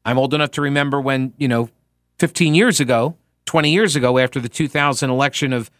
I'm 0.04 0.18
old 0.18 0.34
enough 0.34 0.50
to 0.52 0.60
remember 0.60 1.00
when, 1.00 1.32
you 1.38 1.48
know, 1.48 1.70
15 2.18 2.54
years 2.54 2.80
ago, 2.80 3.16
20 3.46 3.72
years 3.72 3.96
ago, 3.96 4.18
after 4.18 4.40
the 4.40 4.48
2000 4.48 5.10
election 5.10 5.52
of 5.52 5.70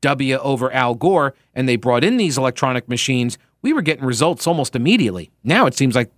W 0.00 0.36
over 0.38 0.72
Al 0.72 0.94
Gore, 0.94 1.34
and 1.54 1.68
they 1.68 1.76
brought 1.76 2.04
in 2.04 2.16
these 2.16 2.38
electronic 2.38 2.88
machines, 2.88 3.38
we 3.62 3.72
were 3.72 3.82
getting 3.82 4.04
results 4.04 4.46
almost 4.46 4.76
immediately. 4.76 5.30
Now 5.42 5.66
it 5.66 5.74
seems 5.74 5.94
like, 5.94 6.10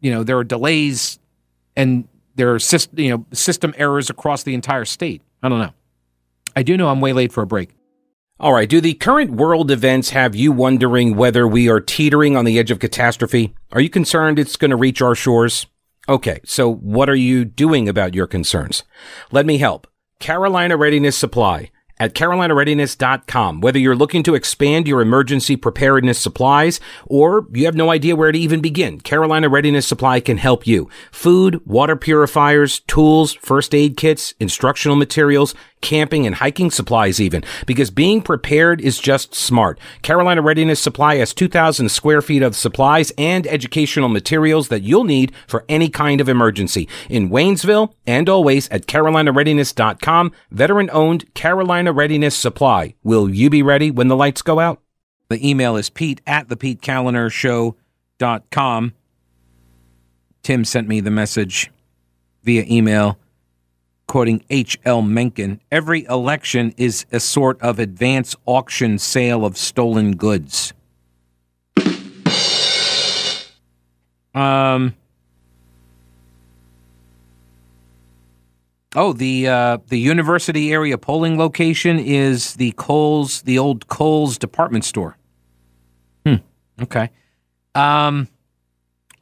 you 0.00 0.10
know, 0.10 0.24
there 0.24 0.38
are 0.38 0.44
delays 0.44 1.18
and 1.76 2.08
there 2.34 2.54
are 2.54 2.58
system, 2.58 2.98
you 2.98 3.10
know, 3.10 3.26
system 3.32 3.74
errors 3.76 4.10
across 4.10 4.42
the 4.42 4.54
entire 4.54 4.84
state. 4.84 5.22
I 5.42 5.48
don't 5.48 5.60
know. 5.60 5.72
I 6.56 6.62
do 6.62 6.76
know 6.76 6.88
I'm 6.88 7.00
way 7.00 7.12
late 7.12 7.32
for 7.32 7.42
a 7.42 7.46
break. 7.46 7.70
All 8.40 8.52
right. 8.52 8.68
Do 8.68 8.80
the 8.80 8.94
current 8.94 9.30
world 9.30 9.70
events 9.70 10.10
have 10.10 10.34
you 10.34 10.50
wondering 10.50 11.14
whether 11.14 11.46
we 11.46 11.68
are 11.68 11.80
teetering 11.80 12.36
on 12.36 12.44
the 12.44 12.58
edge 12.58 12.72
of 12.72 12.80
catastrophe? 12.80 13.54
Are 13.70 13.80
you 13.80 13.88
concerned 13.88 14.38
it's 14.38 14.56
going 14.56 14.72
to 14.72 14.76
reach 14.76 15.00
our 15.00 15.14
shores? 15.14 15.66
Okay. 16.08 16.40
So 16.44 16.72
what 16.72 17.08
are 17.08 17.14
you 17.14 17.44
doing 17.44 17.88
about 17.88 18.14
your 18.14 18.26
concerns? 18.26 18.82
Let 19.30 19.46
me 19.46 19.58
help. 19.58 19.86
Carolina 20.18 20.76
Readiness 20.76 21.16
Supply 21.16 21.70
at 21.98 22.14
carolinareadiness.com. 22.14 23.60
Whether 23.60 23.78
you're 23.78 23.94
looking 23.94 24.24
to 24.24 24.34
expand 24.34 24.88
your 24.88 25.00
emergency 25.00 25.56
preparedness 25.56 26.18
supplies 26.18 26.80
or 27.06 27.46
you 27.52 27.64
have 27.66 27.76
no 27.76 27.90
idea 27.90 28.16
where 28.16 28.32
to 28.32 28.38
even 28.38 28.60
begin, 28.60 29.00
Carolina 29.00 29.48
Readiness 29.48 29.86
Supply 29.86 30.18
can 30.18 30.38
help 30.38 30.66
you. 30.66 30.88
Food, 31.12 31.64
water 31.64 31.94
purifiers, 31.94 32.80
tools, 32.80 33.34
first 33.34 33.74
aid 33.74 33.96
kits, 33.96 34.34
instructional 34.40 34.96
materials, 34.96 35.54
camping 35.82 36.26
and 36.26 36.36
hiking 36.36 36.70
supplies 36.70 37.20
even, 37.20 37.44
because 37.66 37.90
being 37.90 38.22
prepared 38.22 38.80
is 38.80 38.98
just 38.98 39.34
smart. 39.34 39.78
Carolina 40.00 40.40
Readiness 40.40 40.80
Supply 40.80 41.16
has 41.16 41.34
2,000 41.34 41.90
square 41.90 42.22
feet 42.22 42.42
of 42.42 42.56
supplies 42.56 43.12
and 43.18 43.46
educational 43.46 44.08
materials 44.08 44.68
that 44.68 44.82
you'll 44.82 45.04
need 45.04 45.32
for 45.46 45.64
any 45.68 45.90
kind 45.90 46.20
of 46.20 46.28
emergency. 46.28 46.88
In 47.10 47.28
Waynesville 47.28 47.92
and 48.06 48.28
always 48.28 48.68
at 48.70 48.86
carolinareadiness.com, 48.86 50.32
veteran 50.50 50.88
owned 50.92 51.34
Carolina 51.34 51.92
Readiness 51.92 52.34
Supply. 52.34 52.94
Will 53.02 53.28
you 53.28 53.50
be 53.50 53.62
ready 53.62 53.90
when 53.90 54.08
the 54.08 54.16
lights 54.16 54.40
go 54.40 54.58
out? 54.58 54.80
The 55.28 55.48
email 55.48 55.76
is 55.76 55.90
pete 55.90 56.22
at 56.26 56.48
the. 56.48 56.56
Tim 60.42 60.64
sent 60.64 60.88
me 60.88 61.00
the 61.00 61.10
message 61.10 61.70
via 62.42 62.64
email 62.68 63.18
quoting 64.12 64.44
H.L. 64.50 65.00
Mencken, 65.00 65.58
every 65.70 66.04
election 66.04 66.74
is 66.76 67.06
a 67.12 67.18
sort 67.18 67.58
of 67.62 67.78
advance 67.78 68.36
auction 68.44 68.98
sale 68.98 69.42
of 69.42 69.56
stolen 69.56 70.16
goods. 70.16 70.74
Um. 74.34 74.94
Oh, 78.94 79.14
the 79.14 79.48
uh, 79.48 79.78
the 79.88 79.98
university 79.98 80.72
area 80.74 80.98
polling 80.98 81.38
location 81.38 81.98
is 81.98 82.52
the 82.56 82.72
Kohl's, 82.72 83.40
the 83.40 83.58
old 83.58 83.88
Kohl's 83.88 84.36
department 84.36 84.84
store. 84.84 85.16
Hmm. 86.26 86.34
Okay. 86.82 87.08
Um. 87.74 88.28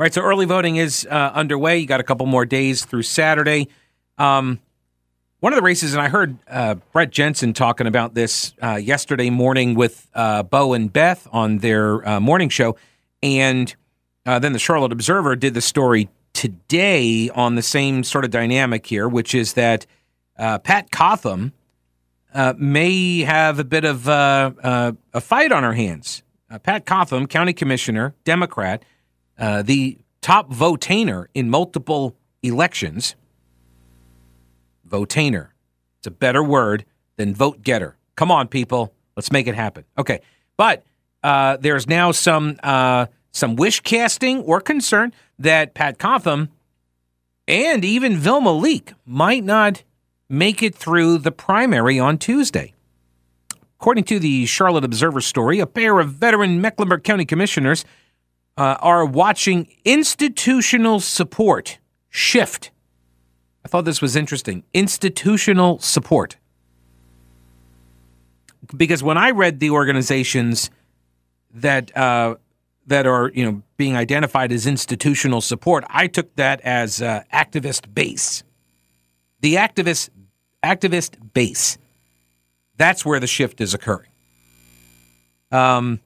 Right. 0.01 0.13
So 0.13 0.21
early 0.23 0.47
voting 0.47 0.79
is 0.79 1.07
uh, 1.09 1.31
underway. 1.33 1.79
You 1.79 1.87
got 1.87 2.01
a 2.01 2.05
couple 2.05 2.27
more 2.27 2.45
days 2.45 2.85
through 2.85 3.03
Saturday. 3.03 3.69
Um, 4.19 4.59
one 5.41 5.55
of 5.55 5.57
the 5.57 5.63
races, 5.63 5.95
and 5.95 6.03
I 6.03 6.09
heard 6.09 6.37
uh, 6.49 6.75
Brett 6.93 7.11
Jensen 7.11 7.55
talking 7.55 7.87
about 7.87 8.15
this 8.15 8.55
uh, 8.63 8.75
yesterday 8.75 9.31
morning 9.31 9.75
with 9.75 10.09
uh, 10.15 10.43
Bo 10.43 10.75
and 10.75 10.93
Beth 10.93 11.27
on 11.33 11.59
their 11.59 12.07
uh, 12.07 12.21
morning 12.21 12.51
show. 12.51 12.77
And 13.23 13.75
uh, 14.27 14.39
then 14.39 14.53
the 14.53 14.59
Charlotte 14.59 14.93
Observer 14.93 15.37
did 15.37 15.55
the 15.55 15.63
story 15.63 16.11
today 16.35 17.31
on 17.31 17.55
the 17.55 17.63
same 17.63 18.05
sort 18.05 18.27
of 18.27 18.31
dynamic 18.31 18.87
here, 18.87 19.09
which 19.09 19.35
is 19.35 19.55
that 19.55 19.87
uh, 20.39 20.59
Pat 20.59 20.91
Cotham 20.91 21.53
may 22.57 23.21
have 23.21 23.59
a 23.59 23.65
bit 23.65 23.85
of 23.85 24.07
a 24.09 24.95
fight 25.21 25.53
on 25.53 25.63
her 25.63 25.73
hands. 25.73 26.23
Pat 26.63 26.85
Cotham, 26.85 27.27
county 27.27 27.53
commissioner, 27.53 28.15
Democrat, 28.25 28.85
the 29.39 29.99
top 30.21 30.51
votainer 30.51 31.27
in 31.35 31.49
multiple 31.49 32.15
elections 32.43 33.17
votainer. 34.91 35.49
It's 35.99 36.07
a 36.07 36.11
better 36.11 36.43
word 36.43 36.85
than 37.17 37.35
vote 37.35 37.63
getter. 37.63 37.97
Come 38.17 38.31
on, 38.31 38.49
people. 38.49 38.93
Let's 39.17 39.33
make 39.33 39.47
it 39.47 39.55
happen. 39.55 39.85
Okay. 39.97 40.21
But 40.57 40.85
uh, 41.23 41.57
there's 41.59 41.87
now 41.87 42.13
some 42.13 42.59
uh, 42.63 43.07
some 43.33 43.57
wish 43.57 43.81
casting 43.81 44.41
or 44.43 44.61
concern 44.61 45.13
that 45.39 45.75
Pat 45.75 45.99
Cotham 45.99 46.49
and 47.47 47.85
even 47.85 48.17
Vilma 48.17 48.53
Leake 48.53 48.93
might 49.07 49.45
not 49.45 49.83
make 50.29 50.63
it 50.63 50.75
through 50.75 51.19
the 51.19 51.33
primary 51.33 51.99
on 51.99 52.19
Tuesday. 52.19 52.73
According 53.81 54.05
to 54.05 54.19
the 54.19 54.47
Charlotte 54.47 54.85
Observer 54.85 55.21
story, 55.21 55.59
a 55.59 55.67
pair 55.67 55.99
of 55.99 56.11
veteran 56.11 56.61
Mecklenburg 56.61 57.03
County 57.03 57.25
commissioners 57.25 57.85
uh, 58.57 58.77
are 58.81 59.05
watching 59.05 59.69
institutional 59.85 61.01
support 61.01 61.79
shift 62.11 62.71
I 63.65 63.69
thought 63.69 63.85
this 63.85 64.01
was 64.01 64.17
interesting. 64.17 64.65
Institutional 64.73 65.79
support. 65.79 66.37
Because 68.77 69.03
when 69.03 69.19
I 69.19 69.31
read 69.31 69.61
the 69.61 69.71
organizations 69.71 70.71
that 71.53 71.97
uh, 71.97 72.37
that 72.87 73.07
are 73.07 73.31
you 73.35 73.45
know 73.45 73.63
being 73.77 73.97
identified 73.97 74.53
as 74.53 74.67
institutional 74.67 75.41
support, 75.41 75.85
I 75.89 76.07
took 76.07 76.35
that 76.37 76.61
as 76.61 77.03
uh, 77.03 77.23
activist 77.33 77.93
base. 77.93 78.43
The 79.41 79.55
activist 79.55 80.11
activist 80.63 81.33
base. 81.33 81.79
That's 82.77 83.05
where 83.05 83.21
the 83.21 83.27
shift 83.27 83.61
is 83.61 83.75
occurring. 83.75 84.09
Um, 85.53 86.01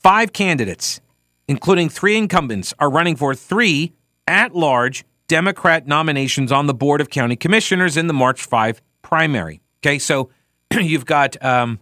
five 0.00 0.32
candidates, 0.32 1.00
including 1.48 1.88
three 1.88 2.16
incumbents, 2.16 2.74
are 2.78 2.90
running 2.90 3.16
for 3.16 3.34
three 3.34 3.92
at-large 4.26 5.04
Democrat 5.30 5.86
nominations 5.86 6.50
on 6.50 6.66
the 6.66 6.74
Board 6.74 7.00
of 7.00 7.08
County 7.08 7.36
Commissioners 7.36 7.96
in 7.96 8.08
the 8.08 8.12
March 8.12 8.42
5 8.42 8.82
primary. 9.00 9.60
Okay, 9.78 10.00
so 10.00 10.28
you've 10.72 11.06
got 11.06 11.40
um, 11.44 11.78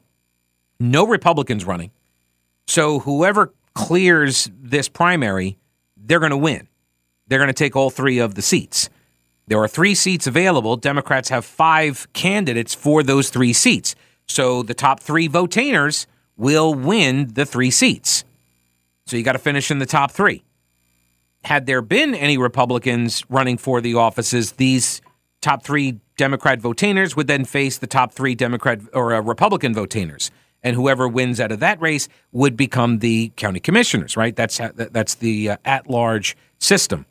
no 0.78 1.06
Republicans 1.06 1.64
running. 1.64 1.90
So 2.66 2.98
whoever 2.98 3.54
clears 3.72 4.50
this 4.60 4.90
primary, 4.90 5.56
they're 5.96 6.18
going 6.18 6.28
to 6.28 6.36
win. 6.36 6.68
they're 7.26 7.38
going 7.38 7.48
to 7.48 7.54
take 7.54 7.74
all 7.74 7.88
three 7.88 8.18
of 8.18 8.34
the 8.34 8.42
seats. 8.42 8.90
There 9.46 9.58
are 9.58 9.68
three 9.68 9.94
seats 9.94 10.26
available. 10.26 10.76
Democrats 10.76 11.30
have 11.30 11.46
five 11.46 12.06
candidates 12.12 12.74
for 12.74 13.02
those 13.02 13.30
three 13.30 13.54
seats. 13.54 13.94
So 14.26 14.62
the 14.62 14.74
top 14.74 15.00
three 15.00 15.26
votainers 15.26 16.04
will 16.36 16.74
win 16.74 17.32
the 17.32 17.46
three 17.46 17.70
seats. 17.70 18.24
So 19.06 19.16
you 19.16 19.22
got 19.22 19.32
to 19.32 19.38
finish 19.38 19.70
in 19.70 19.78
the 19.78 19.86
top 19.86 20.10
three. 20.10 20.44
Had 21.48 21.64
there 21.64 21.80
been 21.80 22.14
any 22.14 22.36
Republicans 22.36 23.24
running 23.30 23.56
for 23.56 23.80
the 23.80 23.94
offices, 23.94 24.52
these 24.52 25.00
top 25.40 25.64
three 25.64 25.98
Democrat 26.18 26.60
votainers 26.60 27.16
would 27.16 27.26
then 27.26 27.46
face 27.46 27.78
the 27.78 27.86
top 27.86 28.12
three 28.12 28.34
Democrat 28.34 28.80
or 28.92 29.14
uh, 29.14 29.22
Republican 29.22 29.74
votainers, 29.74 30.30
and 30.62 30.76
whoever 30.76 31.08
wins 31.08 31.40
out 31.40 31.50
of 31.50 31.58
that 31.60 31.80
race 31.80 32.06
would 32.32 32.54
become 32.54 32.98
the 32.98 33.32
county 33.36 33.60
commissioners. 33.60 34.14
Right? 34.14 34.36
That's 34.36 34.60
that's 34.74 35.14
the 35.14 35.52
uh, 35.52 35.56
at-large 35.64 36.36
system. 36.58 37.06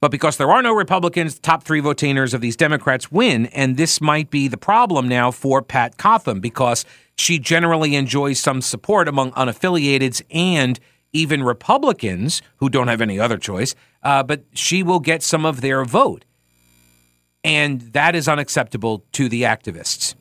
But 0.00 0.10
because 0.10 0.36
there 0.36 0.50
are 0.50 0.60
no 0.60 0.72
Republicans, 0.72 1.38
top 1.38 1.62
three 1.62 1.80
votainers 1.80 2.34
of 2.34 2.40
these 2.40 2.56
Democrats 2.56 3.12
win, 3.12 3.46
and 3.46 3.76
this 3.76 4.00
might 4.00 4.30
be 4.30 4.48
the 4.48 4.56
problem 4.56 5.06
now 5.06 5.30
for 5.30 5.62
Pat 5.62 5.98
Cotham 5.98 6.40
because 6.40 6.84
she 7.14 7.38
generally 7.38 7.94
enjoys 7.94 8.40
some 8.40 8.60
support 8.60 9.06
among 9.06 9.30
unaffiliateds 9.32 10.20
and 10.32 10.80
even 11.12 11.42
Republicans 11.42 12.42
who 12.56 12.68
don't 12.68 12.88
have 12.88 13.00
any 13.00 13.18
other 13.18 13.38
choice. 13.38 13.74
Uh, 14.02 14.22
but 14.22 14.44
she 14.52 14.82
will 14.82 15.00
get 15.00 15.22
some 15.22 15.44
of 15.44 15.60
their 15.60 15.84
vote, 15.84 16.24
and 17.44 17.80
that 17.92 18.14
is 18.14 18.28
unacceptable 18.28 19.04
to 19.12 19.28
the 19.28 19.42
activists. 19.42 20.14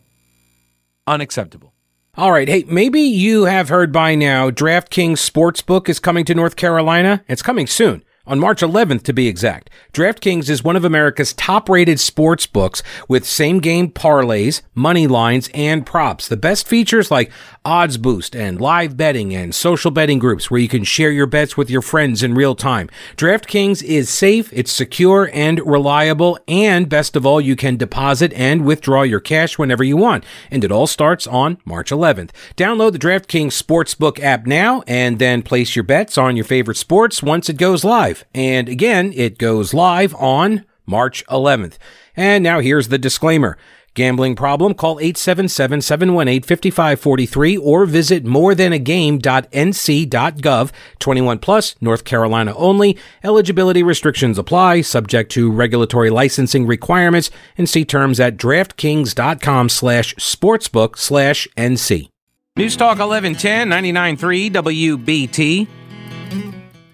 Unacceptable. 1.08 1.74
All 2.18 2.32
right. 2.32 2.50
Hey, 2.50 2.66
maybe 2.68 3.00
you 3.00 3.46
have 3.46 3.70
heard 3.70 3.94
by 3.94 4.16
now 4.16 4.50
DraftKings 4.50 5.14
Sportsbook 5.14 5.88
is 5.88 6.00
coming 6.00 6.26
to 6.26 6.36
North 6.36 6.58
Carolina. 6.58 7.24
It's 7.30 7.42
coming 7.42 7.66
soon 7.66 8.04
on 8.28 8.40
March 8.40 8.62
11th 8.62 9.04
to 9.04 9.14
be 9.14 9.28
exact. 9.28 9.70
DraftKings 9.94 10.50
is 10.50 10.64
one 10.64 10.76
of 10.76 10.84
America's 10.84 11.34
top-rated 11.34 12.00
sports 12.00 12.46
books 12.46 12.84
with 13.08 13.26
same-game 13.26 13.92
parlays, 13.92 14.62
money 14.76 15.08
lines, 15.08 15.50
and 15.54 15.86
props. 15.86 16.28
The 16.28 16.36
best 16.36 16.68
features 16.68 17.10
like 17.10 17.32
odds 17.66 17.98
boost 17.98 18.36
and 18.36 18.60
live 18.60 18.96
betting 18.96 19.36
and 19.36 19.54
social 19.54 19.92
betting 19.92 20.20
groups 20.20 20.50
where 20.50 20.60
you 20.60 20.68
can 20.68 20.84
share 20.84 21.12
your 21.12 21.26
bets 21.26 21.58
with 21.58 21.70
your 21.70 21.82
friends 21.82 22.24
in 22.24 22.34
real 22.34 22.56
time. 22.56 22.90
DraftKings 23.18 23.84
is 23.84 24.10
safe, 24.10 24.52
it's 24.54 24.72
secure 24.72 25.30
and 25.34 25.60
reliable, 25.66 26.40
and 26.48 26.90
best 26.90 27.16
of 27.16 27.26
all, 27.26 27.42
you 27.42 27.56
can 27.56 27.78
deposit 27.78 28.34
and 28.34 28.66
withdraw 28.66 29.02
your 29.02 29.20
cash 29.20 29.58
whenever 29.58 29.84
you 29.84 29.98
want. 29.98 30.24
And 30.50 30.64
it 30.64 30.72
all 30.72 30.88
starts 30.88 31.28
on 31.28 31.58
March 31.66 31.92
11th. 31.92 32.32
Download 32.56 32.92
the 32.92 33.00
DraftKings 33.00 33.62
Sportsbook 33.62 34.20
app 34.20 34.46
now 34.46 34.82
and 34.88 35.20
then 35.20 35.42
place 35.42 35.76
your 35.76 35.84
bets 35.84 36.18
on 36.18 36.36
your 36.36 36.46
favorite 36.46 36.78
sports 36.78 37.22
once 37.22 37.50
it 37.50 37.58
goes 37.58 37.84
live. 37.84 38.26
And 38.34 38.70
again, 38.70 39.14
it 39.16 39.38
goes 39.38 39.74
live 39.74 40.16
on 40.16 40.66
March 40.86 41.26
11th. 41.28 41.78
And 42.16 42.44
now 42.44 42.60
here's 42.60 42.88
the 42.88 42.98
disclaimer. 42.98 43.58
Gambling 44.00 44.36
problem? 44.38 44.74
Call 44.76 44.96
877-718-5543 45.00 47.60
or 47.62 47.86
visit 47.86 48.24
morethanagame.nc.gov. 48.24 50.72
21 51.00 51.40
plus, 51.40 51.76
North 51.82 52.06
Carolina 52.06 52.54
only. 52.56 52.98
Eligibility 53.26 53.84
restrictions 53.84 54.38
apply, 54.38 54.80
subject 54.80 55.30
to 55.34 55.52
regulatory 55.52 56.10
licensing 56.10 56.66
requirements, 56.66 57.30
and 57.58 57.68
see 57.68 57.84
terms 57.84 58.22
at 58.22 58.38
draftkings.com 58.38 59.68
slash 59.68 60.16
sportsbook 60.16 60.98
slash 60.98 61.46
NC. 61.58 62.08
News 62.56 62.78
Talk 62.78 63.00
1110, 63.00 63.68
99.3 63.68 64.50
WBT. 64.50 65.68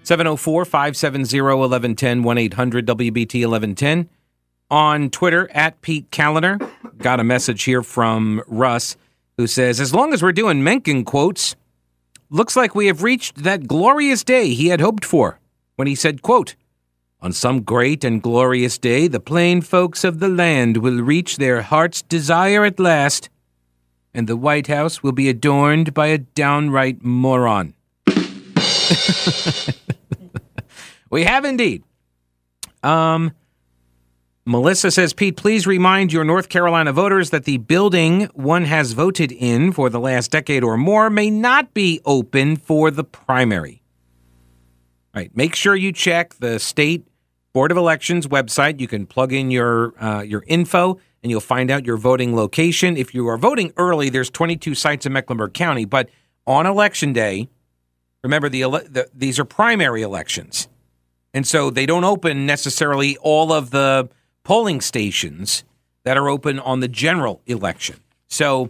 704 0.01 0.65
570 0.65 1.41
1110 1.41 2.23
1 2.23 2.37
800 2.39 2.87
WBT 2.87 3.47
1110. 3.47 4.09
On 4.69 5.09
Twitter, 5.09 5.49
at 5.51 5.81
Pete 5.81 6.09
Kaliner. 6.11 6.69
Got 6.97 7.19
a 7.19 7.23
message 7.23 7.63
here 7.63 7.83
from 7.83 8.41
Russ 8.47 8.97
who 9.37 9.47
says, 9.47 9.79
As 9.79 9.93
long 9.93 10.13
as 10.13 10.23
we're 10.23 10.31
doing 10.31 10.63
Mencken 10.63 11.03
quotes, 11.03 11.55
looks 12.29 12.55
like 12.55 12.73
we 12.75 12.87
have 12.87 13.03
reached 13.03 13.43
that 13.43 13.67
glorious 13.67 14.23
day 14.23 14.53
he 14.53 14.67
had 14.67 14.81
hoped 14.81 15.05
for 15.05 15.39
when 15.75 15.87
he 15.87 15.95
said, 15.95 16.21
quote, 16.21 16.55
On 17.21 17.31
some 17.31 17.61
great 17.61 18.03
and 18.03 18.21
glorious 18.21 18.77
day, 18.77 19.07
the 19.07 19.19
plain 19.19 19.61
folks 19.61 20.03
of 20.03 20.19
the 20.19 20.29
land 20.29 20.77
will 20.77 21.01
reach 21.01 21.37
their 21.37 21.61
heart's 21.61 22.01
desire 22.01 22.65
at 22.65 22.79
last, 22.79 23.29
and 24.13 24.27
the 24.27 24.37
White 24.37 24.67
House 24.67 25.03
will 25.03 25.11
be 25.11 25.29
adorned 25.29 25.93
by 25.93 26.07
a 26.07 26.17
downright 26.17 27.03
moron. 27.03 27.73
we 31.09 31.23
have 31.23 31.43
indeed. 31.43 31.83
Um, 32.83 33.33
Melissa 34.45 34.91
says, 34.91 35.13
Pete, 35.13 35.37
please 35.37 35.65
remind 35.65 36.13
your 36.13 36.23
North 36.23 36.49
Carolina 36.49 36.93
voters 36.93 37.31
that 37.31 37.45
the 37.45 37.57
building 37.57 38.25
one 38.33 38.65
has 38.65 38.91
voted 38.91 39.31
in 39.31 39.71
for 39.71 39.89
the 39.89 39.99
last 39.99 40.29
decade 40.29 40.63
or 40.63 40.77
more 40.77 41.09
may 41.09 41.31
not 41.31 41.73
be 41.73 41.99
open 42.05 42.55
for 42.55 42.91
the 42.91 43.03
primary. 43.03 43.81
All 45.15 45.21
right, 45.21 45.35
make 45.35 45.55
sure 45.55 45.75
you 45.75 45.91
check 45.91 46.35
the 46.35 46.59
state 46.59 47.07
board 47.53 47.71
of 47.71 47.77
elections 47.77 48.27
website. 48.27 48.79
You 48.79 48.87
can 48.87 49.07
plug 49.07 49.33
in 49.33 49.49
your 49.49 49.93
uh, 50.03 50.21
your 50.21 50.43
info 50.45 50.99
and 51.23 51.31
you'll 51.31 51.41
find 51.41 51.71
out 51.71 51.85
your 51.85 51.97
voting 51.97 52.35
location. 52.35 52.97
If 52.97 53.15
you 53.15 53.27
are 53.27 53.37
voting 53.37 53.73
early, 53.77 54.09
there's 54.09 54.29
22 54.29 54.75
sites 54.75 55.07
in 55.07 55.13
Mecklenburg 55.13 55.53
County, 55.53 55.85
but 55.85 56.09
on 56.45 56.67
election 56.67 57.13
day, 57.13 57.49
Remember, 58.25 58.49
the, 58.49 58.61
the, 58.89 59.07
these 59.13 59.37
are 59.37 59.45
primary 59.45 60.01
elections, 60.01 60.67
and 61.31 61.45
so 61.45 61.69
they 61.69 61.85
don't 61.85 62.03
open 62.03 62.47
necessarily 62.47 63.17
all 63.17 63.53
of 63.53 63.69
the 63.69 64.09
polling 64.45 64.79
stations 64.79 65.65
that 66.03 66.15
are 66.15 66.29
open 66.29 66.59
on 66.59 66.79
the 66.79 66.87
general 66.87 67.41
election. 67.47 67.99
So 68.27 68.69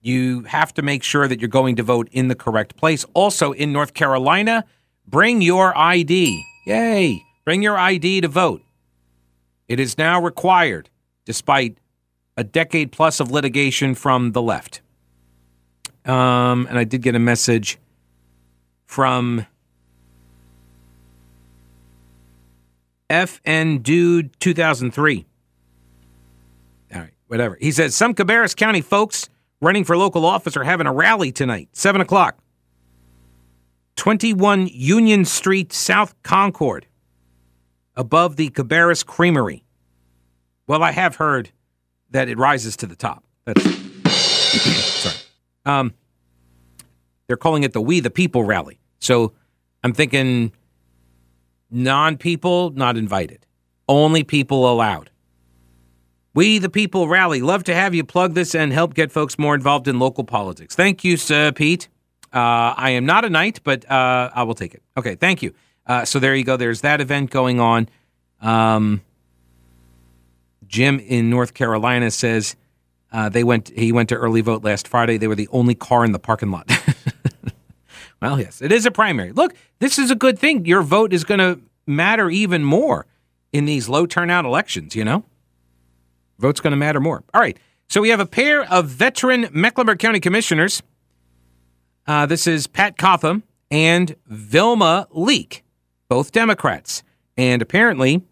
you 0.00 0.42
have 0.42 0.72
to 0.74 0.82
make 0.82 1.02
sure 1.02 1.26
that 1.26 1.40
you're 1.40 1.48
going 1.48 1.76
to 1.76 1.82
vote 1.82 2.08
in 2.12 2.28
the 2.28 2.34
correct 2.36 2.76
place. 2.76 3.04
Also, 3.14 3.52
in 3.52 3.72
North 3.72 3.94
Carolina, 3.94 4.64
bring 5.08 5.40
your 5.42 5.76
ID. 5.76 6.44
Yay! 6.66 7.22
Bring 7.44 7.62
your 7.62 7.76
ID 7.76 8.20
to 8.20 8.28
vote. 8.28 8.62
It 9.66 9.80
is 9.80 9.96
now 9.98 10.20
required, 10.20 10.90
despite 11.24 11.78
a 12.36 12.44
decade 12.44 12.92
plus 12.92 13.18
of 13.18 13.30
litigation 13.30 13.94
from 13.94 14.32
the 14.32 14.42
left. 14.42 14.82
Um, 16.04 16.66
and 16.68 16.78
I 16.78 16.84
did 16.84 17.00
get 17.00 17.14
a 17.14 17.18
message 17.18 17.78
from 18.84 19.46
FN 23.10 23.82
Dude 23.82 24.38
2003. 24.40 25.26
All 26.92 27.00
right, 27.00 27.10
whatever. 27.26 27.56
He 27.60 27.70
says 27.72 27.94
some 27.94 28.14
Cabarrus 28.14 28.56
County 28.56 28.80
folks 28.80 29.28
running 29.60 29.84
for 29.84 29.96
local 29.96 30.24
office 30.24 30.56
are 30.56 30.64
having 30.64 30.86
a 30.86 30.92
rally 30.92 31.32
tonight, 31.32 31.68
7 31.72 32.00
o'clock. 32.00 32.38
21 33.96 34.68
Union 34.72 35.24
Street, 35.24 35.72
South 35.72 36.20
Concord, 36.22 36.86
above 37.96 38.36
the 38.36 38.50
Cabarrus 38.50 39.04
Creamery. 39.06 39.64
Well, 40.66 40.82
I 40.82 40.90
have 40.90 41.16
heard 41.16 41.50
that 42.10 42.28
it 42.28 42.38
rises 42.38 42.76
to 42.78 42.86
the 42.86 42.96
top. 42.96 43.24
That's 43.44 43.62
sorry. 44.10 45.16
Um, 45.64 45.94
they're 47.26 47.36
calling 47.36 47.62
it 47.62 47.72
the 47.72 47.80
We 47.80 48.00
the 48.00 48.10
People 48.10 48.44
rally. 48.44 48.80
So 48.98 49.32
I'm 49.82 49.92
thinking 49.92 50.52
non 51.74 52.16
people 52.16 52.70
not 52.70 52.96
invited, 52.96 53.46
only 53.88 54.24
people 54.24 54.70
allowed. 54.70 55.10
We, 56.34 56.58
the 56.58 56.68
people, 56.68 57.06
rally. 57.06 57.42
Love 57.42 57.62
to 57.64 57.74
have 57.74 57.94
you 57.94 58.02
plug 58.02 58.34
this 58.34 58.54
and 58.54 58.72
help 58.72 58.94
get 58.94 59.12
folks 59.12 59.38
more 59.38 59.54
involved 59.54 59.86
in 59.86 60.00
local 60.00 60.24
politics. 60.24 60.74
Thank 60.74 61.04
you, 61.04 61.16
Sir 61.16 61.52
Pete. 61.52 61.88
Uh, 62.32 62.74
I 62.76 62.90
am 62.90 63.06
not 63.06 63.24
a 63.24 63.30
knight, 63.30 63.60
but 63.62 63.88
uh, 63.88 64.30
I 64.34 64.42
will 64.42 64.56
take 64.56 64.74
it. 64.74 64.82
Okay, 64.96 65.14
thank 65.14 65.42
you. 65.42 65.54
Uh, 65.86 66.04
so 66.04 66.18
there 66.18 66.34
you 66.34 66.44
go. 66.44 66.56
There's 66.56 66.80
that 66.80 67.00
event 67.00 67.30
going 67.30 67.60
on. 67.60 67.88
Um, 68.40 69.02
Jim 70.66 70.98
in 70.98 71.30
North 71.30 71.54
Carolina 71.54 72.10
says 72.10 72.56
uh, 73.12 73.28
they 73.28 73.44
went. 73.44 73.68
He 73.68 73.92
went 73.92 74.08
to 74.08 74.16
early 74.16 74.40
vote 74.40 74.64
last 74.64 74.88
Friday. 74.88 75.18
They 75.18 75.28
were 75.28 75.36
the 75.36 75.48
only 75.52 75.76
car 75.76 76.04
in 76.04 76.10
the 76.10 76.18
parking 76.18 76.50
lot. 76.50 76.68
Well, 78.24 78.40
yes, 78.40 78.62
it 78.62 78.72
is 78.72 78.86
a 78.86 78.90
primary. 78.90 79.32
Look, 79.32 79.54
this 79.80 79.98
is 79.98 80.10
a 80.10 80.14
good 80.14 80.38
thing. 80.38 80.64
Your 80.64 80.80
vote 80.80 81.12
is 81.12 81.24
going 81.24 81.40
to 81.40 81.60
matter 81.86 82.30
even 82.30 82.64
more 82.64 83.04
in 83.52 83.66
these 83.66 83.86
low 83.86 84.06
turnout 84.06 84.46
elections, 84.46 84.96
you 84.96 85.04
know? 85.04 85.24
Vote's 86.38 86.58
going 86.58 86.70
to 86.70 86.76
matter 86.78 87.00
more. 87.00 87.22
All 87.34 87.40
right. 87.42 87.58
So 87.86 88.00
we 88.00 88.08
have 88.08 88.20
a 88.20 88.26
pair 88.26 88.64
of 88.72 88.86
veteran 88.88 89.48
Mecklenburg 89.52 89.98
County 89.98 90.20
commissioners. 90.20 90.82
Uh, 92.06 92.24
this 92.24 92.46
is 92.46 92.66
Pat 92.66 92.96
Cotham 92.96 93.42
and 93.70 94.16
Vilma 94.26 95.06
Leake, 95.10 95.62
both 96.08 96.32
Democrats. 96.32 97.02
And 97.36 97.60
apparently, 97.60 98.22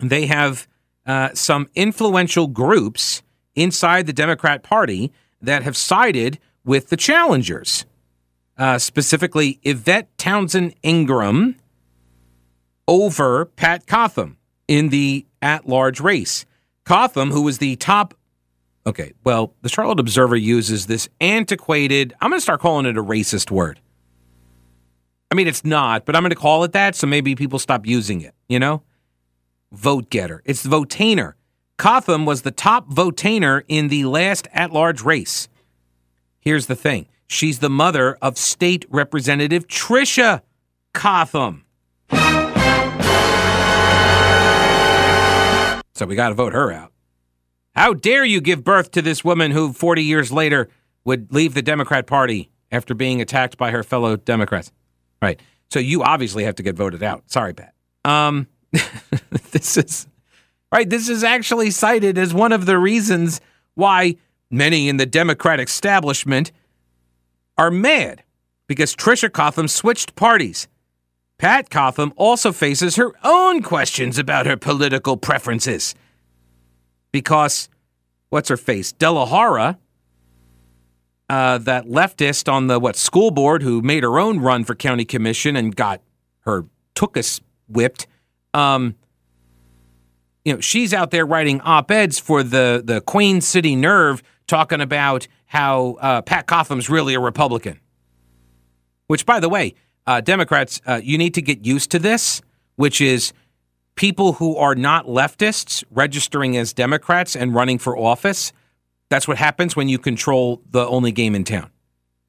they 0.00 0.24
have 0.24 0.66
uh, 1.04 1.34
some 1.34 1.68
influential 1.74 2.46
groups 2.46 3.22
inside 3.54 4.06
the 4.06 4.14
Democrat 4.14 4.62
Party 4.62 5.12
that 5.42 5.64
have 5.64 5.76
sided 5.76 6.38
with 6.64 6.88
the 6.88 6.96
challengers 6.96 7.84
uh, 8.62 8.78
specifically 8.78 9.58
Yvette 9.64 10.16
Townsend 10.18 10.76
Ingram 10.84 11.56
over 12.86 13.46
Pat 13.46 13.88
Cotham 13.88 14.36
in 14.68 14.90
the 14.90 15.26
at 15.42 15.68
large 15.68 15.98
race. 15.98 16.46
Cotham, 16.84 17.32
who 17.32 17.42
was 17.42 17.58
the 17.58 17.74
top. 17.74 18.14
Okay, 18.86 19.14
well, 19.24 19.52
the 19.62 19.68
Charlotte 19.68 19.98
Observer 19.98 20.36
uses 20.36 20.86
this 20.86 21.08
antiquated, 21.20 22.14
I'm 22.20 22.30
going 22.30 22.38
to 22.38 22.42
start 22.42 22.60
calling 22.60 22.86
it 22.86 22.96
a 22.96 23.02
racist 23.02 23.50
word. 23.50 23.80
I 25.32 25.34
mean, 25.34 25.48
it's 25.48 25.64
not, 25.64 26.06
but 26.06 26.14
I'm 26.14 26.22
going 26.22 26.30
to 26.30 26.36
call 26.36 26.62
it 26.62 26.70
that 26.70 26.94
so 26.94 27.08
maybe 27.08 27.34
people 27.34 27.58
stop 27.58 27.84
using 27.84 28.20
it, 28.20 28.32
you 28.48 28.60
know? 28.60 28.84
Vote 29.72 30.08
getter. 30.08 30.40
It's 30.44 30.64
votainer. 30.64 31.32
Cotham 31.78 32.26
was 32.26 32.42
the 32.42 32.52
top 32.52 32.88
votainer 32.88 33.62
in 33.66 33.88
the 33.88 34.04
last 34.04 34.46
at 34.52 34.72
large 34.72 35.02
race. 35.02 35.48
Here's 36.38 36.66
the 36.66 36.76
thing 36.76 37.08
she's 37.32 37.58
the 37.58 37.70
mother 37.70 38.16
of 38.22 38.36
State 38.36 38.84
Representative 38.90 39.66
Tricia 39.66 40.42
Cotham. 40.92 41.64
So 45.94 46.06
we 46.06 46.14
got 46.14 46.30
to 46.30 46.34
vote 46.34 46.52
her 46.52 46.72
out. 46.72 46.92
How 47.74 47.94
dare 47.94 48.24
you 48.24 48.40
give 48.40 48.64
birth 48.64 48.90
to 48.92 49.02
this 49.02 49.24
woman 49.24 49.50
who 49.50 49.72
40 49.72 50.02
years 50.02 50.30
later 50.30 50.68
would 51.04 51.32
leave 51.32 51.54
the 51.54 51.62
Democrat 51.62 52.06
Party 52.06 52.50
after 52.70 52.94
being 52.94 53.20
attacked 53.20 53.56
by 53.56 53.70
her 53.70 53.82
fellow 53.82 54.16
Democrats? 54.16 54.70
Right. 55.20 55.40
So 55.70 55.78
you 55.78 56.02
obviously 56.02 56.44
have 56.44 56.56
to 56.56 56.62
get 56.62 56.76
voted 56.76 57.02
out. 57.02 57.30
Sorry, 57.30 57.54
Pat. 57.54 57.74
Um, 58.04 58.46
this 59.52 59.76
is 59.76 60.06
right. 60.70 60.88
This 60.88 61.08
is 61.08 61.24
actually 61.24 61.70
cited 61.70 62.18
as 62.18 62.34
one 62.34 62.52
of 62.52 62.66
the 62.66 62.78
reasons 62.78 63.40
why 63.74 64.16
many 64.50 64.88
in 64.88 64.98
the 64.98 65.06
Democratic 65.06 65.68
establishment 65.68 66.52
are 67.56 67.70
mad 67.70 68.22
because 68.66 68.94
Tricia 68.94 69.32
Cotham 69.32 69.68
switched 69.68 70.14
parties 70.14 70.68
Pat 71.42 71.70
Cotham 71.70 72.12
also 72.14 72.52
faces 72.52 72.94
her 72.94 73.10
own 73.24 73.62
questions 73.62 74.16
about 74.16 74.46
her 74.46 74.56
political 74.56 75.16
preferences. 75.16 75.92
Because, 77.10 77.68
what's 78.28 78.48
her 78.48 78.56
face? 78.56 78.92
De 78.92 79.10
La 79.10 79.26
Jara, 79.26 79.76
uh, 81.28 81.58
that 81.58 81.86
leftist 81.86 82.48
on 82.50 82.68
the 82.68 82.78
what 82.78 82.94
school 82.94 83.32
board 83.32 83.64
who 83.64 83.82
made 83.82 84.04
her 84.04 84.20
own 84.20 84.38
run 84.38 84.62
for 84.62 84.76
county 84.76 85.04
commission 85.04 85.56
and 85.56 85.74
got 85.74 86.00
her 86.42 86.64
tookus 86.94 87.40
whipped. 87.66 88.06
Um, 88.54 88.94
you 90.44 90.54
know, 90.54 90.60
she's 90.60 90.94
out 90.94 91.10
there 91.10 91.26
writing 91.26 91.60
op-eds 91.62 92.20
for 92.20 92.44
the 92.44 92.80
the 92.84 93.00
Queen 93.00 93.40
City 93.40 93.74
Nerve, 93.74 94.22
talking 94.46 94.80
about 94.80 95.26
how 95.46 95.96
uh, 96.00 96.22
Pat 96.22 96.46
Cotham's 96.46 96.88
really 96.88 97.14
a 97.14 97.20
Republican. 97.20 97.80
Which, 99.06 99.26
by 99.26 99.40
the 99.40 99.48
way, 99.48 99.74
uh, 100.06 100.20
Democrats, 100.20 100.80
uh, 100.86 101.00
you 101.02 101.18
need 101.18 101.34
to 101.34 101.42
get 101.42 101.66
used 101.66 101.90
to 101.90 101.98
this, 101.98 102.42
which 102.76 103.00
is 103.00 103.32
people 103.94 104.34
who 104.34 104.56
are 104.56 104.74
not 104.74 105.06
leftists 105.06 105.84
registering 105.90 106.56
as 106.56 106.72
Democrats 106.72 107.36
and 107.36 107.54
running 107.54 107.78
for 107.78 107.96
office. 107.96 108.52
That's 109.10 109.28
what 109.28 109.36
happens 109.36 109.76
when 109.76 109.88
you 109.88 109.98
control 109.98 110.62
the 110.70 110.86
only 110.86 111.12
game 111.12 111.34
in 111.34 111.44
town, 111.44 111.70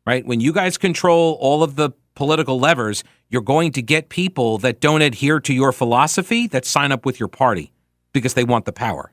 right? 0.05 0.25
When 0.25 0.41
you 0.41 0.51
guys 0.51 0.77
control 0.77 1.37
all 1.39 1.63
of 1.63 1.75
the 1.75 1.91
political 2.15 2.59
levers, 2.59 3.03
you're 3.29 3.41
going 3.41 3.71
to 3.71 3.81
get 3.81 4.09
people 4.09 4.57
that 4.59 4.79
don't 4.79 5.01
adhere 5.01 5.39
to 5.39 5.53
your 5.53 5.71
philosophy 5.71 6.47
that 6.47 6.65
sign 6.65 6.91
up 6.91 7.05
with 7.05 7.19
your 7.19 7.29
party 7.29 7.71
because 8.11 8.33
they 8.33 8.43
want 8.43 8.65
the 8.65 8.73
power. 8.73 9.11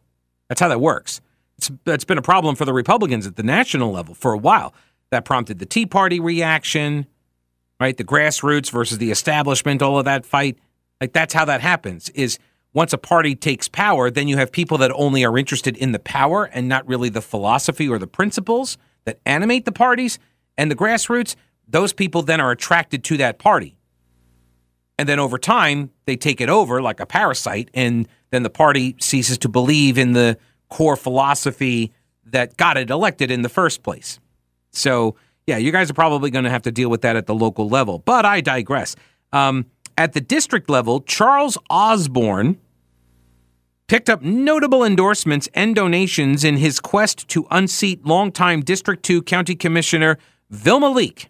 That's 0.49 0.61
how 0.61 0.69
that 0.69 0.81
works. 0.81 1.21
It's, 1.87 2.05
been 2.05 2.19
a 2.19 2.23
problem 2.23 2.57
for 2.57 2.65
the 2.65 2.73
Republicans 2.73 3.27
at 3.27 3.37
the 3.37 3.43
national 3.43 3.93
level 3.93 4.15
for 4.15 4.33
a 4.33 4.39
while. 4.39 4.75
That 5.11 5.25
prompted 5.25 5.59
the 5.59 5.67
Tea 5.67 5.87
Party 5.87 6.21
reaction 6.21 7.07
right? 7.81 7.97
The 7.97 8.05
grassroots 8.05 8.71
versus 8.71 8.99
the 8.99 9.11
establishment, 9.11 9.83
all 9.83 9.99
of 9.99 10.05
that 10.05 10.27
fight. 10.27 10.59
Like 11.01 11.15
that's 11.15 11.35
how 11.35 11.47
that 11.47 11.63
happens 11.63 12.11
is 12.11 12.39
once 12.75 12.93
a 12.93 12.99
party 12.99 13.35
takes 13.35 13.67
power, 13.67 14.11
then 14.11 14.29
you 14.29 14.37
have 14.37 14.53
people 14.53 14.79
that 14.79 14.93
only 14.95 15.25
are 15.25 15.37
interested 15.37 15.77
in 15.79 15.91
the 15.91 15.99
power 15.99 16.45
and 16.45 16.69
not 16.69 16.87
really 16.87 17.09
the 17.09 17.23
philosophy 17.23 17.89
or 17.89 17.99
the 17.99 18.07
principles 18.07 18.79
that 19.07 19.19
animate 19.27 19.65
the 19.65 19.73
parties 19.73 20.21
and 20.57 20.71
the 20.71 20.77
grassroots. 20.77 21.35
Those 21.67 21.93
people 21.93 22.23
then 22.23 22.41
are 22.41 22.53
attracted 22.53 23.03
to 23.05 23.17
that 23.17 23.39
party. 23.39 23.77
And 24.99 25.09
then 25.09 25.19
over 25.19 25.39
time, 25.39 25.91
they 26.05 26.17
take 26.17 26.43
it 26.43 26.51
over 26.51 26.83
like 26.83 27.01
a 27.01 27.07
parasite, 27.07 27.71
and 27.73 28.07
then 28.29 28.43
the 28.43 28.51
party 28.51 28.97
ceases 29.01 29.39
to 29.39 29.49
believe 29.49 29.97
in 29.97 30.13
the 30.13 30.37
core 30.71 30.97
philosophy 30.97 31.93
that 32.25 32.57
got 32.57 32.77
it 32.77 32.91
elected 32.91 33.31
in 33.31 33.43
the 33.43 33.49
first 33.49 33.83
place. 33.83 34.19
So 34.71 35.17
yeah, 35.47 35.57
you 35.57 35.73
guys 35.73 35.91
are 35.91 35.95
probably 35.95 36.31
going 36.31 36.45
to 36.45 36.51
have 36.51 36.63
to 36.63 36.73
deal 36.73 36.89
with 36.89 37.03
that 37.03 37.17
at 37.17 37.27
the 37.27 37.35
local 37.35 37.69
level. 37.69 37.99
But 37.99 38.25
I 38.25 38.41
digress. 38.41 38.95
Um, 39.33 39.67
at 39.99 40.13
the 40.13 40.21
district 40.21 40.71
level, 40.71 41.01
Charles 41.01 41.59
Osborne 41.69 42.59
picked 43.89 44.09
up 44.09 44.23
notable 44.23 44.85
endorsements 44.85 45.49
and 45.53 45.75
donations 45.75 46.45
in 46.45 46.57
his 46.59 46.79
quest 46.79 47.27
to 47.29 47.47
unseat 47.51 48.07
longtime 48.07 48.61
District 48.61 49.03
2 49.03 49.23
County 49.23 49.57
Commissioner 49.57 50.17
Vilma 50.49 50.89
Leake. 50.89 51.29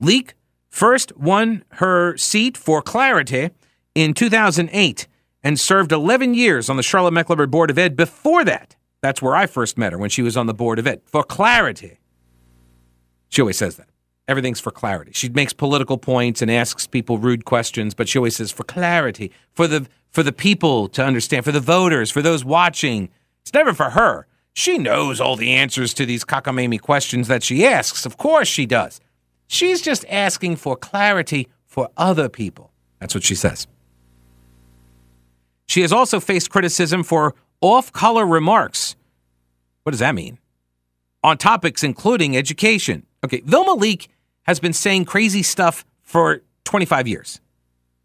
Leake 0.00 0.34
first 0.70 1.14
won 1.16 1.62
her 1.72 2.16
seat 2.16 2.56
for 2.56 2.80
Clarity 2.80 3.50
in 3.94 4.14
2008 4.14 5.06
and 5.46 5.60
served 5.60 5.92
11 5.92 6.34
years 6.34 6.68
on 6.68 6.76
the 6.76 6.82
Charlotte 6.82 7.12
Mecklenburg 7.12 7.52
Board 7.52 7.70
of 7.70 7.78
Ed 7.78 7.94
before 7.94 8.44
that. 8.44 8.74
That's 9.00 9.22
where 9.22 9.36
I 9.36 9.46
first 9.46 9.78
met 9.78 9.92
her 9.92 9.98
when 9.98 10.10
she 10.10 10.20
was 10.20 10.36
on 10.36 10.46
the 10.46 10.52
Board 10.52 10.80
of 10.80 10.88
Ed 10.88 11.02
for 11.04 11.22
Clarity. 11.22 12.00
She 13.28 13.42
always 13.42 13.56
says 13.56 13.76
that. 13.76 13.86
Everything's 14.26 14.58
for 14.58 14.72
clarity. 14.72 15.12
She 15.14 15.28
makes 15.28 15.52
political 15.52 15.98
points 15.98 16.42
and 16.42 16.50
asks 16.50 16.88
people 16.88 17.18
rude 17.18 17.44
questions, 17.44 17.94
but 17.94 18.08
she 18.08 18.18
always 18.18 18.34
says 18.34 18.50
for 18.50 18.64
clarity, 18.64 19.30
for 19.52 19.68
the 19.68 19.86
for 20.10 20.24
the 20.24 20.32
people 20.32 20.88
to 20.88 21.04
understand, 21.04 21.44
for 21.44 21.52
the 21.52 21.60
voters, 21.60 22.10
for 22.10 22.22
those 22.22 22.44
watching. 22.44 23.08
It's 23.42 23.54
never 23.54 23.72
for 23.72 23.90
her. 23.90 24.26
She 24.52 24.78
knows 24.78 25.20
all 25.20 25.36
the 25.36 25.52
answers 25.52 25.94
to 25.94 26.06
these 26.06 26.24
cockamamie 26.24 26.80
questions 26.80 27.28
that 27.28 27.44
she 27.44 27.64
asks. 27.64 28.04
Of 28.04 28.16
course 28.16 28.48
she 28.48 28.66
does. 28.66 29.00
She's 29.46 29.80
just 29.80 30.04
asking 30.08 30.56
for 30.56 30.74
clarity 30.74 31.46
for 31.64 31.88
other 31.96 32.28
people. 32.28 32.72
That's 32.98 33.14
what 33.14 33.22
she 33.22 33.36
says. 33.36 33.68
She 35.66 35.82
has 35.82 35.92
also 35.92 36.20
faced 36.20 36.50
criticism 36.50 37.02
for 37.02 37.34
off 37.60 37.92
color 37.92 38.26
remarks. 38.26 38.96
What 39.82 39.90
does 39.90 40.00
that 40.00 40.14
mean? 40.14 40.38
On 41.22 41.36
topics 41.36 41.82
including 41.82 42.36
education, 42.36 43.06
Okay, 43.26 43.42
Vilma 43.44 43.72
Leake 43.72 44.08
has 44.44 44.60
been 44.60 44.72
saying 44.72 45.04
crazy 45.04 45.42
stuff 45.42 45.84
for 46.04 46.42
25 46.64 47.08
years. 47.08 47.40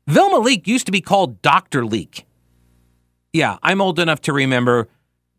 Vilma 0.07 0.39
Leake 0.39 0.67
used 0.67 0.87
to 0.87 0.91
be 0.91 0.99
called 0.99 1.43
Dr. 1.43 1.85
Leake. 1.85 2.25
Yeah, 3.31 3.57
I'm 3.61 3.81
old 3.81 3.99
enough 3.99 4.21
to 4.21 4.33
remember 4.33 4.89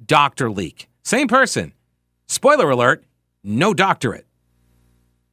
Dr. 0.06 0.52
Leake. 0.52 0.88
Same 1.02 1.26
person. 1.26 1.72
Spoiler 2.28 2.70
alert, 2.70 3.04
no 3.42 3.74
doctorate. 3.74 4.24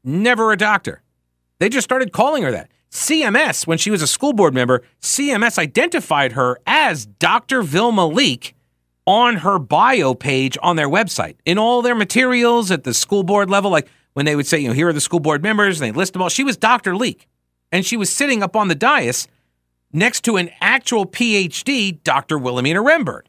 Never 0.03 0.51
a 0.51 0.57
doctor. 0.57 1.03
They 1.59 1.69
just 1.69 1.85
started 1.85 2.11
calling 2.11 2.41
her 2.41 2.51
that. 2.51 2.71
CMS, 2.91 3.67
when 3.67 3.77
she 3.77 3.91
was 3.91 4.01
a 4.01 4.07
school 4.07 4.33
board 4.33 4.53
member, 4.53 4.81
CMS 5.01 5.57
identified 5.57 6.33
her 6.33 6.59
as 6.65 7.05
Dr. 7.05 7.61
Vilma 7.61 8.07
Leake 8.07 8.55
on 9.05 9.37
her 9.37 9.59
bio 9.59 10.13
page 10.13 10.57
on 10.61 10.75
their 10.75 10.89
website. 10.89 11.35
In 11.45 11.57
all 11.57 11.81
their 11.81 11.95
materials 11.95 12.71
at 12.71 12.83
the 12.83 12.93
school 12.93 13.23
board 13.23 13.49
level, 13.49 13.71
like 13.71 13.89
when 14.13 14.25
they 14.25 14.35
would 14.35 14.47
say, 14.47 14.59
you 14.59 14.67
know, 14.67 14.73
here 14.73 14.89
are 14.89 14.93
the 14.93 15.01
school 15.01 15.19
board 15.19 15.43
members, 15.43 15.79
and 15.79 15.87
they 15.87 15.97
list 15.97 16.13
them 16.13 16.21
all. 16.21 16.29
She 16.29 16.43
was 16.43 16.57
Dr. 16.57 16.95
Leake, 16.95 17.27
and 17.71 17.85
she 17.85 17.97
was 17.97 18.09
sitting 18.09 18.41
up 18.41 18.55
on 18.55 18.67
the 18.67 18.75
dais 18.75 19.27
next 19.93 20.21
to 20.25 20.37
an 20.37 20.49
actual 20.61 21.05
PhD, 21.05 22.01
Dr. 22.03 22.37
Wilhelmina 22.37 22.81
Rembert. 22.81 23.23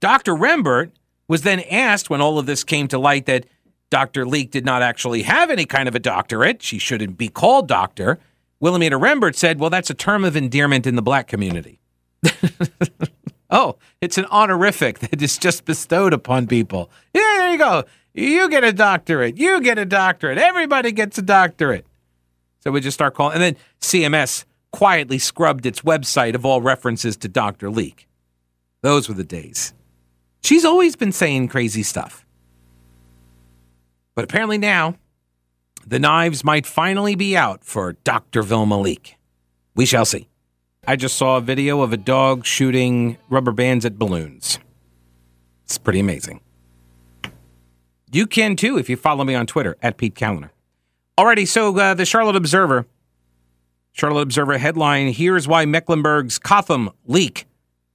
Dr. 0.00 0.34
Rembert 0.34 0.90
was 1.28 1.42
then 1.42 1.60
asked 1.60 2.10
when 2.10 2.20
all 2.20 2.38
of 2.38 2.46
this 2.46 2.64
came 2.64 2.88
to 2.88 2.98
light 2.98 3.26
that 3.26 3.46
Dr. 3.90 4.26
Leake 4.26 4.50
did 4.50 4.64
not 4.64 4.82
actually 4.82 5.22
have 5.22 5.50
any 5.50 5.64
kind 5.64 5.88
of 5.88 5.94
a 5.94 6.00
doctorate. 6.00 6.62
She 6.62 6.78
shouldn't 6.78 7.18
be 7.18 7.28
called 7.28 7.68
doctor. 7.68 8.18
Wilhelmina 8.62 8.96
Rembert 8.96 9.34
said, 9.34 9.58
well, 9.58 9.70
that's 9.70 9.90
a 9.90 9.94
term 9.94 10.24
of 10.24 10.36
endearment 10.36 10.86
in 10.86 10.94
the 10.94 11.02
black 11.02 11.26
community. 11.26 11.80
oh, 13.50 13.76
it's 14.00 14.18
an 14.18 14.24
honorific 14.26 15.00
that 15.00 15.20
is 15.20 15.36
just 15.36 15.64
bestowed 15.64 16.12
upon 16.12 16.46
people. 16.46 16.88
Yeah, 17.12 17.22
there 17.38 17.50
you 17.50 17.58
go. 17.58 17.84
You 18.14 18.48
get 18.48 18.62
a 18.62 18.72
doctorate. 18.72 19.36
You 19.36 19.60
get 19.60 19.78
a 19.78 19.84
doctorate. 19.84 20.38
Everybody 20.38 20.92
gets 20.92 21.18
a 21.18 21.22
doctorate. 21.22 21.86
So 22.60 22.70
we 22.70 22.80
just 22.80 22.94
start 22.94 23.14
calling. 23.14 23.34
And 23.34 23.42
then 23.42 23.56
CMS 23.80 24.44
quietly 24.70 25.18
scrubbed 25.18 25.66
its 25.66 25.80
website 25.80 26.36
of 26.36 26.46
all 26.46 26.62
references 26.62 27.16
to 27.16 27.28
Dr. 27.28 27.68
Leake. 27.68 28.06
Those 28.82 29.08
were 29.08 29.16
the 29.16 29.24
days. 29.24 29.74
She's 30.44 30.64
always 30.64 30.94
been 30.94 31.10
saying 31.10 31.48
crazy 31.48 31.82
stuff. 31.82 32.24
But 34.14 34.22
apparently 34.22 34.58
now, 34.58 34.94
the 35.86 35.98
knives 35.98 36.44
might 36.44 36.66
finally 36.66 37.14
be 37.14 37.36
out 37.36 37.64
for 37.64 37.94
Dr. 38.04 38.42
Vilma. 38.42 38.82
We 39.74 39.86
shall 39.86 40.04
see. 40.04 40.28
I 40.86 40.96
just 40.96 41.16
saw 41.16 41.36
a 41.36 41.40
video 41.40 41.82
of 41.82 41.92
a 41.92 41.96
dog 41.96 42.44
shooting 42.44 43.16
rubber 43.30 43.52
bands 43.52 43.84
at 43.84 43.98
balloons. 43.98 44.58
It's 45.64 45.78
pretty 45.78 46.00
amazing. 46.00 46.40
You 48.10 48.26
can 48.26 48.56
too 48.56 48.78
if 48.78 48.90
you 48.90 48.96
follow 48.96 49.24
me 49.24 49.34
on 49.34 49.46
Twitter 49.46 49.76
at 49.80 49.96
Pete 49.96 50.14
Kaliner. 50.14 50.50
Alrighty, 51.18 51.46
so 51.46 51.76
uh, 51.78 51.94
the 51.94 52.04
Charlotte 52.04 52.36
Observer 52.36 52.86
Charlotte 53.92 54.22
Observer 54.22 54.58
headline 54.58 55.12
Here's 55.12 55.46
why 55.46 55.66
Mecklenburg's 55.66 56.38
Cotham 56.38 56.90
Leake 57.06 57.46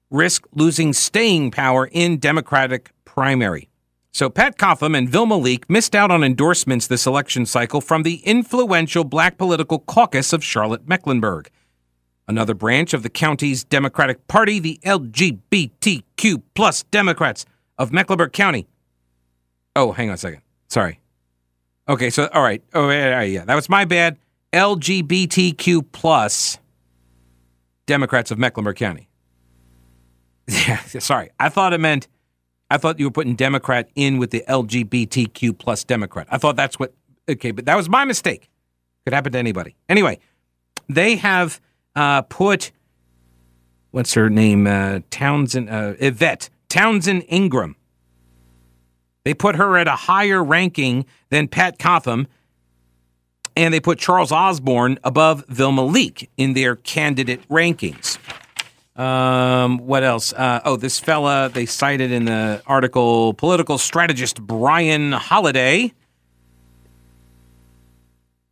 risk 0.09 0.47
losing 0.53 0.93
staying 0.93 1.51
power 1.51 1.89
in 1.91 2.17
Democratic 2.19 2.91
primary. 3.03 3.69
So, 4.17 4.31
Pat 4.31 4.57
Cotham 4.57 4.95
and 4.95 5.07
Vilma 5.07 5.37
Leake 5.37 5.69
missed 5.69 5.93
out 5.93 6.09
on 6.09 6.23
endorsements 6.23 6.87
this 6.87 7.05
election 7.05 7.45
cycle 7.45 7.81
from 7.81 8.01
the 8.01 8.15
influential 8.25 9.03
black 9.03 9.37
political 9.37 9.77
caucus 9.77 10.33
of 10.33 10.43
Charlotte 10.43 10.87
Mecklenburg. 10.87 11.51
Another 12.27 12.55
branch 12.55 12.95
of 12.95 13.03
the 13.03 13.11
county's 13.11 13.63
Democratic 13.63 14.27
Party, 14.27 14.57
the 14.57 14.79
LGBTQ 14.83 16.41
plus 16.55 16.81
Democrats 16.85 17.45
of 17.77 17.93
Mecklenburg 17.93 18.33
County. 18.33 18.67
Oh, 19.75 19.91
hang 19.91 20.09
on 20.09 20.15
a 20.15 20.17
second. 20.17 20.41
Sorry. 20.67 20.99
Okay, 21.87 22.09
so 22.09 22.27
all 22.33 22.41
right. 22.41 22.63
Oh, 22.73 22.89
yeah, 22.89 23.21
yeah, 23.21 23.45
that 23.45 23.53
was 23.53 23.69
my 23.69 23.85
bad. 23.85 24.17
LGBTQ 24.51 25.85
plus 25.91 26.57
Democrats 27.85 28.31
of 28.31 28.39
Mecklenburg 28.39 28.77
County. 28.77 29.09
Yeah, 30.49 30.79
sorry. 30.79 31.29
I 31.39 31.49
thought 31.49 31.73
it 31.73 31.79
meant 31.79 32.07
I 32.69 32.77
thought 32.77 32.99
you 32.99 33.05
were 33.05 33.11
putting 33.11 33.35
Democrat 33.35 33.89
in 33.95 34.17
with 34.17 34.31
the 34.31 34.43
LGBTQ 34.47 35.57
plus 35.57 35.83
Democrat. 35.83 36.27
I 36.29 36.37
thought 36.37 36.55
that's 36.55 36.77
what 36.77 36.93
okay, 37.29 37.51
but 37.51 37.65
that 37.65 37.75
was 37.75 37.89
my 37.89 38.05
mistake. 38.05 38.49
Could 39.05 39.13
happen 39.13 39.31
to 39.31 39.39
anybody. 39.39 39.75
Anyway, 39.87 40.19
they 40.89 41.15
have 41.15 41.61
uh, 41.95 42.23
put 42.23 42.71
what's 43.91 44.13
her 44.13 44.29
name? 44.29 44.67
Uh, 44.67 44.99
Townsend 45.09 45.69
uh, 45.69 45.93
Yvette 45.99 46.49
Townsend 46.69 47.23
Ingram. 47.29 47.75
They 49.23 49.33
put 49.33 49.55
her 49.55 49.77
at 49.77 49.87
a 49.87 49.91
higher 49.91 50.43
ranking 50.43 51.05
than 51.29 51.47
Pat 51.47 51.79
Cotham 51.79 52.27
and 53.57 53.73
they 53.73 53.79
put 53.79 53.97
Charles 53.97 54.31
Osborne 54.31 54.99
above 55.03 55.43
Vilma 55.47 55.83
Leake 55.83 56.29
in 56.37 56.53
their 56.53 56.75
candidate 56.75 57.47
rankings. 57.49 58.19
Um, 58.97 59.77
what 59.77 60.03
else? 60.03 60.33
Uh, 60.33 60.59
oh, 60.65 60.75
this 60.75 60.99
fella 60.99 61.49
they 61.53 61.67
cited 61.67 62.11
in 62.11 62.25
the 62.25 62.63
article, 62.65 63.35
political 63.35 63.77
strategist 63.77 64.41
Brian 64.41 65.11
Holiday, 65.11 65.93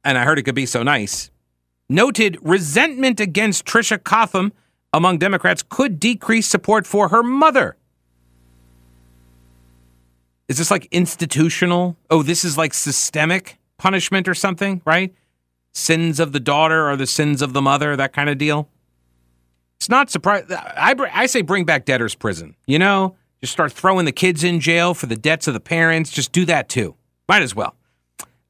and 0.03 0.17
I 0.19 0.23
heard 0.23 0.37
it 0.37 0.43
could 0.43 0.55
be 0.55 0.67
so 0.67 0.83
nice. 0.83 1.31
Noted 1.89 2.37
resentment 2.43 3.19
against 3.19 3.65
Tricia 3.65 4.01
Cotham 4.01 4.53
among 4.93 5.17
Democrats 5.17 5.63
could 5.67 5.99
decrease 5.99 6.47
support 6.47 6.85
for 6.85 7.09
her 7.09 7.23
mother. 7.23 7.75
Is 10.47 10.59
this 10.59 10.69
like 10.69 10.87
institutional? 10.91 11.97
Oh, 12.11 12.21
this 12.21 12.45
is 12.45 12.55
like 12.55 12.75
systemic 12.75 13.57
punishment 13.77 14.27
or 14.27 14.35
something, 14.35 14.81
right? 14.85 15.13
Sins 15.73 16.19
of 16.19 16.33
the 16.33 16.39
daughter 16.39 16.85
are 16.85 16.95
the 16.95 17.07
sins 17.07 17.41
of 17.41 17.53
the 17.53 17.61
mother, 17.61 17.95
that 17.95 18.13
kind 18.13 18.29
of 18.29 18.37
deal. 18.37 18.69
It's 19.77 19.89
not 19.89 20.09
surprising. 20.09 20.55
I, 20.55 21.25
say 21.25 21.41
bring 21.41 21.65
back 21.65 21.85
debtor's 21.85 22.15
prison. 22.15 22.55
You 22.65 22.79
know, 22.79 23.15
just 23.41 23.53
start 23.53 23.71
throwing 23.71 24.05
the 24.05 24.11
kids 24.11 24.43
in 24.43 24.59
jail 24.59 24.93
for 24.93 25.05
the 25.05 25.15
debts 25.15 25.47
of 25.47 25.53
the 25.53 25.59
parents. 25.59 26.11
Just 26.11 26.31
do 26.31 26.45
that 26.45 26.69
too. 26.69 26.95
Might 27.27 27.41
as 27.41 27.55
well. 27.55 27.75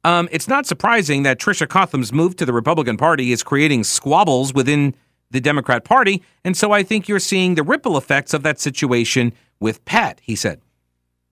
Um, 0.04 0.28
it's 0.30 0.46
not 0.46 0.66
surprising 0.66 1.24
that 1.24 1.38
Tricia 1.40 1.68
Cotham's 1.68 2.12
move 2.12 2.36
to 2.36 2.46
the 2.46 2.52
Republican 2.52 2.96
Party 2.96 3.32
is 3.32 3.42
creating 3.42 3.84
squabbles 3.84 4.54
within 4.54 4.94
the 5.30 5.40
Democrat 5.40 5.84
Party. 5.84 6.22
And 6.44 6.56
so 6.56 6.70
I 6.70 6.82
think 6.82 7.08
you're 7.08 7.18
seeing 7.18 7.56
the 7.56 7.64
ripple 7.64 7.96
effects 7.96 8.32
of 8.32 8.42
that 8.44 8.60
situation 8.60 9.32
with 9.58 9.84
Pat, 9.84 10.20
he 10.22 10.36
said. 10.36 10.60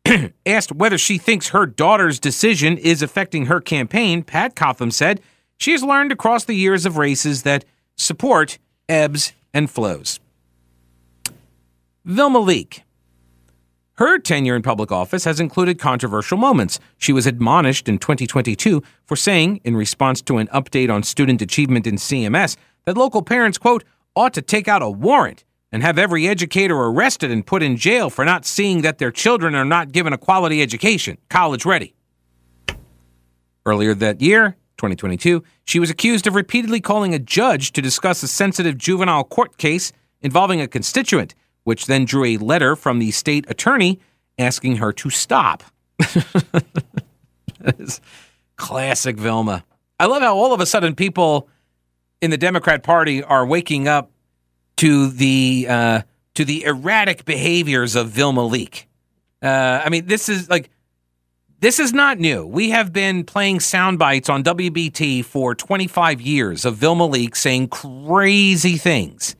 Asked 0.46 0.72
whether 0.72 0.98
she 0.98 1.18
thinks 1.18 1.50
her 1.50 1.66
daughter's 1.66 2.18
decision 2.18 2.76
is 2.76 3.00
affecting 3.00 3.46
her 3.46 3.60
campaign, 3.60 4.22
Pat 4.22 4.56
Cotham 4.56 4.90
said 4.90 5.20
she 5.56 5.72
has 5.72 5.82
learned 5.82 6.12
across 6.12 6.44
the 6.44 6.54
years 6.54 6.84
of 6.84 6.96
races 6.96 7.42
that 7.42 7.64
support 7.96 8.58
ebbs 8.88 9.32
and 9.54 9.70
flows. 9.70 10.20
Vilma 12.04 12.40
Leake. 12.40 12.82
Her 13.94 14.18
tenure 14.18 14.56
in 14.56 14.62
public 14.62 14.90
office 14.90 15.24
has 15.24 15.38
included 15.38 15.78
controversial 15.78 16.36
moments. 16.36 16.80
She 16.98 17.12
was 17.12 17.26
admonished 17.26 17.88
in 17.88 17.98
2022 17.98 18.82
for 19.06 19.14
saying, 19.14 19.60
in 19.62 19.76
response 19.76 20.20
to 20.22 20.38
an 20.38 20.48
update 20.48 20.92
on 20.92 21.04
student 21.04 21.40
achievement 21.40 21.86
in 21.86 21.94
CMS, 21.94 22.56
that 22.84 22.96
local 22.96 23.22
parents, 23.22 23.56
quote, 23.56 23.84
ought 24.16 24.34
to 24.34 24.42
take 24.42 24.66
out 24.66 24.82
a 24.82 24.90
warrant 24.90 25.44
and 25.70 25.82
have 25.82 25.96
every 25.96 26.28
educator 26.28 26.76
arrested 26.76 27.30
and 27.30 27.46
put 27.46 27.62
in 27.62 27.76
jail 27.76 28.10
for 28.10 28.24
not 28.24 28.44
seeing 28.44 28.82
that 28.82 28.98
their 28.98 29.10
children 29.12 29.54
are 29.54 29.64
not 29.64 29.92
given 29.92 30.12
a 30.12 30.18
quality 30.18 30.60
education, 30.60 31.16
college 31.28 31.64
ready. 31.64 31.94
Earlier 33.64 33.94
that 33.94 34.20
year, 34.20 34.56
2022, 34.76 35.42
she 35.64 35.78
was 35.78 35.90
accused 35.90 36.26
of 36.26 36.34
repeatedly 36.34 36.80
calling 36.80 37.14
a 37.14 37.18
judge 37.18 37.72
to 37.72 37.82
discuss 37.82 38.22
a 38.22 38.28
sensitive 38.28 38.76
juvenile 38.78 39.24
court 39.24 39.56
case 39.56 39.92
involving 40.20 40.60
a 40.60 40.68
constituent, 40.68 41.34
which 41.64 41.86
then 41.86 42.04
drew 42.04 42.24
a 42.24 42.36
letter 42.36 42.76
from 42.76 42.98
the 42.98 43.10
state 43.10 43.44
attorney 43.48 44.00
asking 44.38 44.76
her 44.76 44.92
to 44.92 45.10
stop. 45.10 45.62
Classic 48.56 49.16
Vilma. 49.16 49.64
I 49.98 50.06
love 50.06 50.22
how 50.22 50.36
all 50.36 50.52
of 50.52 50.60
a 50.60 50.66
sudden 50.66 50.94
people 50.94 51.48
in 52.20 52.30
the 52.30 52.36
Democrat 52.36 52.82
Party 52.82 53.22
are 53.22 53.46
waking 53.46 53.88
up 53.88 54.10
to 54.76 55.08
the 55.08 55.66
uh, 55.68 56.02
to 56.34 56.44
the 56.44 56.64
erratic 56.64 57.24
behaviors 57.24 57.94
of 57.94 58.08
Vilma 58.08 58.44
Leake. 58.44 58.88
Uh, 59.40 59.82
I 59.84 59.88
mean, 59.88 60.06
this 60.06 60.28
is 60.28 60.50
like 60.50 60.70
this 61.60 61.78
is 61.78 61.92
not 61.92 62.18
new. 62.18 62.44
We 62.46 62.70
have 62.70 62.92
been 62.92 63.24
playing 63.24 63.60
sound 63.60 63.98
bites 63.98 64.28
on 64.28 64.44
WBT 64.44 65.24
for 65.24 65.54
25 65.54 66.20
years 66.20 66.64
of 66.64 66.76
Vilma 66.76 67.06
Leake 67.06 67.36
saying 67.36 67.68
crazy 67.68 68.76
things, 68.76 69.36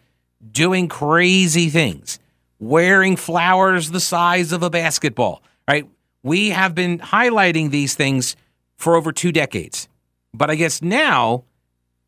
doing 0.50 0.88
crazy 0.88 1.68
things, 1.68 2.18
wearing 2.58 3.16
flowers 3.16 3.90
the 3.90 4.00
size 4.00 4.52
of 4.52 4.62
a 4.62 4.70
basketball. 4.70 5.42
Right? 5.68 5.88
We 6.22 6.50
have 6.50 6.74
been 6.74 6.98
highlighting 6.98 7.70
these 7.70 7.94
things 7.94 8.36
for 8.76 8.96
over 8.96 9.12
two 9.12 9.32
decades. 9.32 9.88
But 10.32 10.50
I 10.50 10.54
guess 10.54 10.82
now 10.82 11.44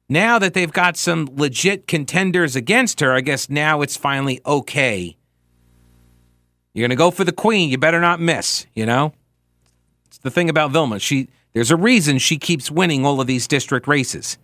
now 0.08 0.38
that 0.38 0.54
they've 0.54 0.72
got 0.72 0.96
some 0.96 1.28
legit 1.32 1.86
contenders 1.86 2.54
against 2.54 3.00
her, 3.00 3.12
I 3.12 3.20
guess 3.20 3.50
now 3.50 3.82
it's 3.82 3.96
finally 3.96 4.40
okay. 4.46 5.16
You're 6.74 6.82
going 6.82 6.90
to 6.90 6.96
go 6.96 7.10
for 7.10 7.24
the 7.24 7.32
queen. 7.32 7.70
You 7.70 7.78
better 7.78 8.00
not 8.00 8.20
miss, 8.20 8.66
you 8.74 8.86
know? 8.86 9.12
The 10.26 10.32
thing 10.32 10.50
about 10.50 10.72
Vilma. 10.72 10.98
She 10.98 11.28
there's 11.52 11.70
a 11.70 11.76
reason 11.76 12.18
she 12.18 12.36
keeps 12.36 12.68
winning 12.68 13.06
all 13.06 13.20
of 13.20 13.28
these 13.28 13.46
district 13.46 13.86
races. 13.86 14.38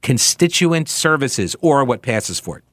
Constituent 0.00 0.88
services 0.88 1.54
or 1.60 1.84
what 1.84 2.00
passes 2.00 2.40
for 2.40 2.56
it. 2.56 2.64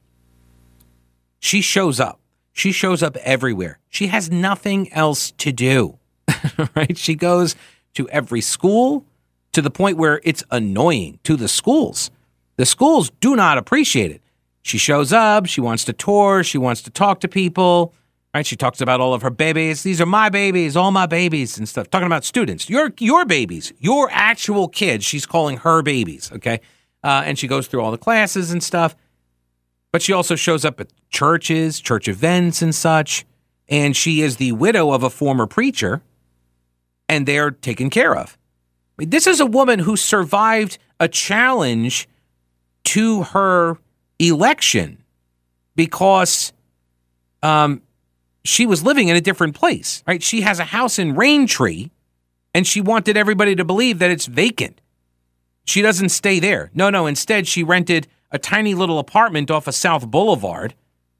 She 1.38 1.60
shows 1.60 2.00
up. 2.00 2.18
She 2.54 2.72
shows 2.72 3.02
up 3.02 3.14
everywhere. 3.18 3.78
She 3.90 4.06
has 4.06 4.30
nothing 4.30 4.90
else 4.94 5.32
to 5.32 5.52
do. 5.52 5.98
right? 6.74 6.96
She 6.96 7.14
goes 7.14 7.56
to 7.92 8.08
every 8.08 8.40
school, 8.40 9.04
to 9.52 9.60
the 9.60 9.70
point 9.70 9.98
where 9.98 10.22
it's 10.24 10.42
annoying 10.50 11.18
to 11.24 11.36
the 11.36 11.46
schools. 11.46 12.10
The 12.56 12.64
schools 12.64 13.10
do 13.20 13.36
not 13.36 13.58
appreciate 13.58 14.10
it. 14.10 14.22
She 14.62 14.78
shows 14.78 15.12
up, 15.12 15.44
she 15.44 15.60
wants 15.60 15.84
to 15.84 15.92
tour, 15.92 16.42
she 16.42 16.56
wants 16.56 16.80
to 16.84 16.90
talk 16.90 17.20
to 17.20 17.28
people, 17.28 17.92
right? 18.34 18.46
She 18.46 18.56
talks 18.56 18.80
about 18.80 19.00
all 19.00 19.14
of 19.14 19.22
her 19.22 19.30
babies. 19.30 19.82
These 19.82 20.00
are 20.00 20.06
my 20.06 20.28
babies, 20.28 20.76
all 20.76 20.90
my 20.90 21.06
babies 21.06 21.58
and 21.58 21.68
stuff. 21.68 21.90
Talking 21.90 22.06
about 22.06 22.24
students, 22.24 22.68
your 22.68 22.92
your 22.98 23.24
babies, 23.24 23.72
your 23.78 24.08
actual 24.10 24.68
kids. 24.68 25.04
She's 25.04 25.26
calling 25.26 25.58
her 25.58 25.82
babies, 25.82 26.30
okay? 26.32 26.60
Uh, 27.02 27.22
and 27.24 27.38
she 27.38 27.46
goes 27.46 27.66
through 27.66 27.82
all 27.82 27.90
the 27.90 27.98
classes 27.98 28.50
and 28.52 28.62
stuff. 28.62 28.94
But 29.92 30.02
she 30.02 30.12
also 30.12 30.36
shows 30.36 30.64
up 30.64 30.80
at 30.80 30.92
churches, 31.08 31.80
church 31.80 32.06
events, 32.06 32.62
and 32.62 32.74
such. 32.74 33.24
And 33.68 33.96
she 33.96 34.20
is 34.20 34.36
the 34.36 34.52
widow 34.52 34.92
of 34.92 35.02
a 35.02 35.10
former 35.10 35.46
preacher, 35.46 36.02
and 37.08 37.26
they're 37.26 37.50
taken 37.50 37.88
care 37.90 38.16
of 38.16 38.36
mean, 39.00 39.10
this 39.10 39.26
is 39.26 39.40
a 39.40 39.46
woman 39.46 39.78
who 39.80 39.96
survived 39.96 40.78
a 41.00 41.08
challenge 41.08 42.06
to 42.84 43.22
her 43.24 43.78
election 44.18 45.02
because 45.74 46.52
um, 47.42 47.80
she 48.44 48.66
was 48.66 48.82
living 48.82 49.08
in 49.08 49.16
a 49.16 49.20
different 49.20 49.54
place, 49.54 50.02
right? 50.06 50.22
She 50.22 50.42
has 50.42 50.58
a 50.58 50.64
house 50.64 50.98
in 50.98 51.14
Raintree 51.14 51.90
and 52.54 52.66
she 52.66 52.80
wanted 52.80 53.16
everybody 53.16 53.54
to 53.54 53.64
believe 53.64 53.98
that 53.98 54.10
it's 54.10 54.26
vacant. 54.26 54.80
She 55.64 55.82
doesn't 55.82 56.08
stay 56.08 56.40
there. 56.40 56.70
No, 56.74 56.90
no. 56.90 57.06
Instead, 57.06 57.46
she 57.46 57.62
rented 57.62 58.08
a 58.30 58.38
tiny 58.38 58.74
little 58.74 58.98
apartment 58.98 59.50
off 59.50 59.66
of 59.66 59.74
South 59.74 60.06
Boulevard, 60.06 60.74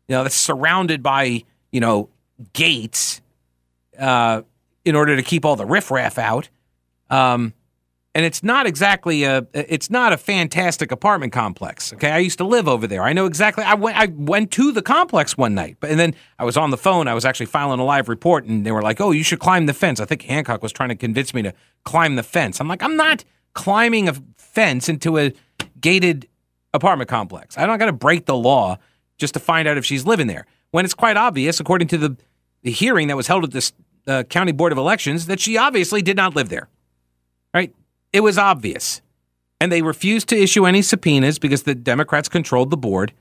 you 0.09 0.14
know, 0.14 0.22
that's 0.22 0.35
surrounded 0.35 1.02
by, 1.02 1.44
you 1.70 1.80
know, 1.80 2.09
gates 2.52 3.20
uh, 3.98 4.42
in 4.85 4.96
order 4.96 5.16
to 5.16 5.22
keep 5.22 5.44
all 5.44 5.56
the 5.56 5.66
riffraff 5.66 6.18
out. 6.18 6.48
Um, 7.11 7.52
and 8.20 8.26
it's 8.26 8.42
not 8.42 8.66
exactly 8.66 9.24
a 9.24 9.46
it's 9.54 9.88
not 9.88 10.12
a 10.12 10.18
fantastic 10.18 10.92
apartment 10.92 11.33
complex 11.33 11.92
okay 11.92 12.11
i 12.11 12.18
used 12.18 12.37
to 12.38 12.44
live 12.44 12.68
over 12.68 12.87
there 12.87 13.02
i 13.02 13.12
know 13.12 13.24
exactly 13.24 13.64
i 13.64 13.74
went 13.74 13.96
i 13.96 14.06
went 14.16 14.50
to 14.50 14.72
the 14.72 14.83
complex 14.83 15.38
one 15.38 15.54
night 15.54 15.76
but 15.80 15.90
and 15.90 15.98
then 15.98 16.14
i 16.38 16.44
was 16.44 16.56
on 16.56 16.70
the 16.70 16.76
phone 16.76 17.09
i 17.09 17.14
was 17.14 17.24
actually 17.24 17.46
filing 17.46 17.80
a 17.80 17.85
live 17.85 18.09
report 18.09 18.44
and 18.44 18.66
they 18.66 18.72
were 18.72 18.83
like 18.83 19.00
oh 19.00 19.11
you 19.11 19.22
should 19.22 19.40
climb 19.40 19.66
the 19.66 19.74
fence 19.74 20.00
i 20.00 20.04
think 20.04 20.22
hancock 20.22 20.62
was 20.62 20.72
trying 20.72 20.90
to 20.90 20.96
convince 20.96 21.33
me 21.33 21.40
to 21.40 21.52
climb 21.85 22.16
the 22.16 22.22
fence 22.22 22.61
i'm 22.61 22.68
like 22.68 22.83
i'm 22.83 22.96
not 22.96 23.24
climbing 23.54 24.09
a 24.09 24.14
fence 24.37 24.88
into 24.88 25.18
a 25.18 25.33
gated 25.80 26.28
apartment 26.74 27.09
complex. 27.09 27.56
I'm 27.56 27.68
not 27.68 27.78
going 27.78 27.92
to 27.92 27.96
break 27.96 28.26
the 28.26 28.37
law 28.37 28.78
just 29.18 29.35
to 29.35 29.40
find 29.40 29.66
out 29.68 29.76
if 29.76 29.85
she's 29.85 30.04
living 30.06 30.26
there. 30.26 30.46
When 30.70 30.85
it's 30.85 30.94
quite 30.94 31.16
obvious, 31.16 31.61
according 31.61 31.88
to 31.88 31.98
the, 31.98 32.16
the 32.62 32.70
hearing 32.70 33.09
that 33.09 33.16
was 33.16 33.26
held 33.26 33.44
at 33.44 33.50
the 33.50 33.72
uh, 34.06 34.22
County 34.24 34.52
Board 34.52 34.72
of 34.72 34.78
Elections, 34.78 35.26
that 35.26 35.40
she 35.40 35.56
obviously 35.56 36.02
did 36.02 36.16
not 36.16 36.35
live 36.35 36.48
there. 36.48 36.68
Right? 37.52 37.74
It 38.12 38.20
was 38.20 38.38
obvious. 38.38 39.00
And 39.60 39.70
they 39.70 39.82
refused 39.82 40.28
to 40.28 40.36
issue 40.36 40.66
any 40.66 40.82
subpoenas 40.82 41.38
because 41.38 41.64
the 41.64 41.74
Democrats 41.74 42.28
controlled 42.28 42.70
the 42.70 42.76
board. 42.76 43.12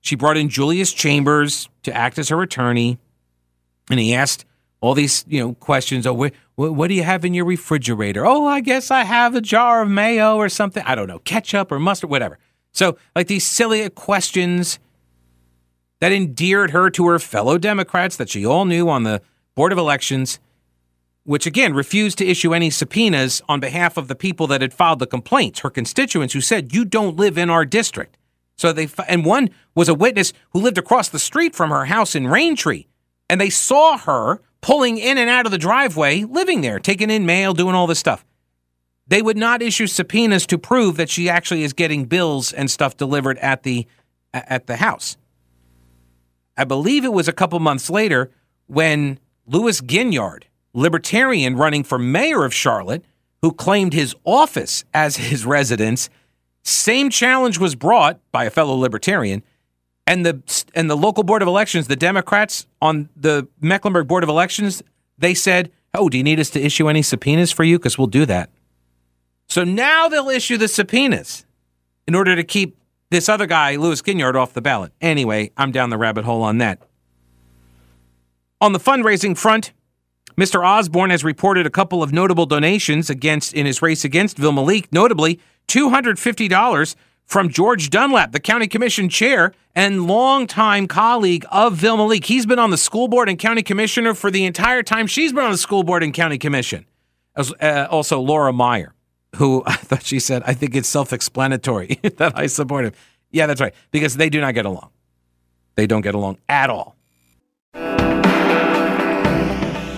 She 0.00 0.16
brought 0.16 0.36
in 0.36 0.48
Julius 0.48 0.92
Chambers 0.92 1.68
to 1.82 1.94
act 1.94 2.18
as 2.18 2.28
her 2.28 2.42
attorney, 2.42 2.98
and 3.90 3.98
he 4.00 4.14
asked 4.14 4.44
all 4.80 4.94
these 4.94 5.24
you 5.28 5.40
know 5.40 5.54
questions. 5.54 6.06
Oh, 6.06 6.12
what, 6.12 6.32
what 6.56 6.88
do 6.88 6.94
you 6.94 7.04
have 7.04 7.24
in 7.24 7.34
your 7.34 7.44
refrigerator? 7.44 8.26
Oh, 8.26 8.46
I 8.46 8.60
guess 8.60 8.90
I 8.90 9.04
have 9.04 9.34
a 9.34 9.40
jar 9.40 9.82
of 9.82 9.88
mayo 9.88 10.36
or 10.36 10.48
something. 10.48 10.82
I 10.86 10.94
don't 10.94 11.06
know, 11.06 11.20
ketchup 11.20 11.72
or 11.72 11.78
mustard, 11.78 12.10
whatever. 12.10 12.38
So, 12.72 12.96
like 13.14 13.26
these 13.28 13.46
silly 13.46 13.88
questions 13.90 14.78
that 16.00 16.12
endeared 16.12 16.72
her 16.72 16.90
to 16.90 17.06
her 17.06 17.18
fellow 17.18 17.58
Democrats 17.58 18.16
that 18.16 18.28
she 18.28 18.44
all 18.44 18.64
knew 18.64 18.88
on 18.88 19.04
the 19.04 19.22
Board 19.54 19.70
of 19.70 19.78
Elections, 19.78 20.40
which 21.24 21.46
again 21.46 21.74
refused 21.74 22.18
to 22.18 22.26
issue 22.26 22.54
any 22.54 22.70
subpoenas 22.70 23.42
on 23.48 23.60
behalf 23.60 23.96
of 23.96 24.08
the 24.08 24.14
people 24.14 24.46
that 24.48 24.60
had 24.60 24.74
filed 24.74 24.98
the 24.98 25.06
complaints, 25.06 25.60
her 25.60 25.70
constituents 25.70 26.34
who 26.34 26.40
said, 26.40 26.74
You 26.74 26.84
don't 26.84 27.16
live 27.16 27.38
in 27.38 27.50
our 27.50 27.64
district. 27.64 28.16
So 28.56 28.72
they, 28.72 28.88
and 29.08 29.24
one 29.24 29.50
was 29.74 29.88
a 29.88 29.94
witness 29.94 30.32
who 30.50 30.60
lived 30.60 30.78
across 30.78 31.08
the 31.08 31.18
street 31.18 31.54
from 31.54 31.70
her 31.70 31.86
house 31.86 32.14
in 32.14 32.24
Raintree, 32.24 32.86
and 33.28 33.40
they 33.40 33.50
saw 33.50 33.98
her 33.98 34.40
pulling 34.60 34.98
in 34.98 35.18
and 35.18 35.28
out 35.28 35.46
of 35.46 35.52
the 35.52 35.58
driveway, 35.58 36.22
living 36.22 36.60
there, 36.60 36.78
taking 36.78 37.10
in 37.10 37.26
mail, 37.26 37.54
doing 37.54 37.74
all 37.74 37.86
this 37.86 37.98
stuff. 37.98 38.24
They 39.06 39.20
would 39.20 39.36
not 39.36 39.62
issue 39.62 39.86
subpoenas 39.86 40.46
to 40.46 40.58
prove 40.58 40.96
that 40.96 41.10
she 41.10 41.28
actually 41.28 41.64
is 41.64 41.72
getting 41.72 42.04
bills 42.04 42.52
and 42.52 42.70
stuff 42.70 42.96
delivered 42.96 43.38
at 43.38 43.62
the 43.62 43.86
at 44.32 44.66
the 44.66 44.76
house. 44.76 45.16
I 46.56 46.64
believe 46.64 47.04
it 47.04 47.12
was 47.12 47.28
a 47.28 47.32
couple 47.32 47.58
months 47.60 47.90
later 47.90 48.30
when 48.66 49.18
Louis 49.46 49.80
Ginyard, 49.80 50.44
libertarian 50.74 51.56
running 51.56 51.84
for 51.84 51.98
mayor 51.98 52.44
of 52.44 52.54
Charlotte, 52.54 53.04
who 53.42 53.52
claimed 53.52 53.92
his 53.92 54.14
office 54.24 54.84
as 54.94 55.16
his 55.16 55.44
residence, 55.44 56.08
same 56.62 57.10
challenge 57.10 57.58
was 57.58 57.74
brought 57.74 58.20
by 58.30 58.44
a 58.44 58.50
fellow 58.50 58.74
libertarian 58.74 59.42
and 60.06 60.26
the 60.26 60.64
and 60.74 60.90
the 60.90 60.96
local 60.96 61.22
board 61.22 61.42
of 61.42 61.48
elections, 61.48 61.88
the 61.88 61.96
Democrats 61.96 62.66
on 62.80 63.08
the 63.16 63.46
Mecklenburg 63.60 64.08
board 64.08 64.22
of 64.22 64.28
elections, 64.28 64.82
they 65.18 65.34
said, 65.34 65.70
"Oh, 65.94 66.08
do 66.08 66.18
you 66.18 66.24
need 66.24 66.40
us 66.40 66.50
to 66.50 66.60
issue 66.60 66.88
any 66.88 67.02
subpoenas 67.02 67.52
for 67.52 67.64
you? 67.64 67.78
Because 67.78 67.98
we'll 67.98 68.08
do 68.08 68.26
that." 68.26 68.50
So 69.48 69.64
now 69.64 70.08
they'll 70.08 70.28
issue 70.28 70.56
the 70.56 70.68
subpoenas 70.68 71.46
in 72.06 72.14
order 72.14 72.34
to 72.34 72.42
keep 72.42 72.76
this 73.10 73.28
other 73.28 73.46
guy, 73.46 73.76
Louis 73.76 74.00
Ginyard, 74.02 74.34
off 74.34 74.54
the 74.54 74.62
ballot. 74.62 74.92
Anyway, 75.00 75.52
I'm 75.56 75.70
down 75.70 75.90
the 75.90 75.98
rabbit 75.98 76.24
hole 76.24 76.42
on 76.42 76.58
that. 76.58 76.80
On 78.60 78.72
the 78.72 78.80
fundraising 78.80 79.36
front, 79.36 79.72
Mr. 80.36 80.66
Osborne 80.66 81.10
has 81.10 81.24
reported 81.24 81.66
a 81.66 81.70
couple 81.70 82.02
of 82.02 82.12
notable 82.12 82.46
donations 82.46 83.10
against 83.10 83.52
in 83.52 83.66
his 83.66 83.82
race 83.82 84.04
against 84.04 84.38
Vilma 84.38 84.62
Leake, 84.62 84.90
notably 84.92 85.38
$250 85.68 86.94
from 87.26 87.48
George 87.48 87.90
Dunlap, 87.90 88.32
the 88.32 88.40
county 88.40 88.66
commission 88.66 89.08
chair 89.08 89.52
and 89.74 90.06
longtime 90.06 90.86
colleague 90.86 91.44
of 91.50 91.74
Vilma 91.74 92.06
Leake. 92.06 92.26
He's 92.26 92.46
been 92.46 92.58
on 92.58 92.70
the 92.70 92.76
school 92.76 93.08
board 93.08 93.28
and 93.28 93.38
county 93.38 93.62
commissioner 93.62 94.14
for 94.14 94.30
the 94.30 94.44
entire 94.44 94.82
time 94.82 95.06
she's 95.06 95.32
been 95.32 95.44
on 95.44 95.52
the 95.52 95.58
school 95.58 95.82
board 95.82 96.02
and 96.02 96.12
county 96.12 96.38
commission. 96.38 96.86
As, 97.36 97.52
uh, 97.60 97.88
also, 97.90 98.20
Laura 98.20 98.52
Meier, 98.52 98.94
who 99.36 99.62
I 99.66 99.76
thought 99.76 100.04
she 100.04 100.18
said, 100.20 100.42
I 100.46 100.54
think 100.54 100.74
it's 100.74 100.88
self 100.88 101.12
explanatory 101.12 101.98
that 102.16 102.38
I 102.38 102.46
support 102.46 102.84
him. 102.86 102.92
Yeah, 103.30 103.46
that's 103.46 103.60
right, 103.60 103.74
because 103.90 104.16
they 104.16 104.28
do 104.28 104.40
not 104.40 104.54
get 104.54 104.66
along. 104.66 104.90
They 105.74 105.86
don't 105.86 106.02
get 106.02 106.14
along 106.14 106.38
at 106.48 106.68
all. 106.68 106.96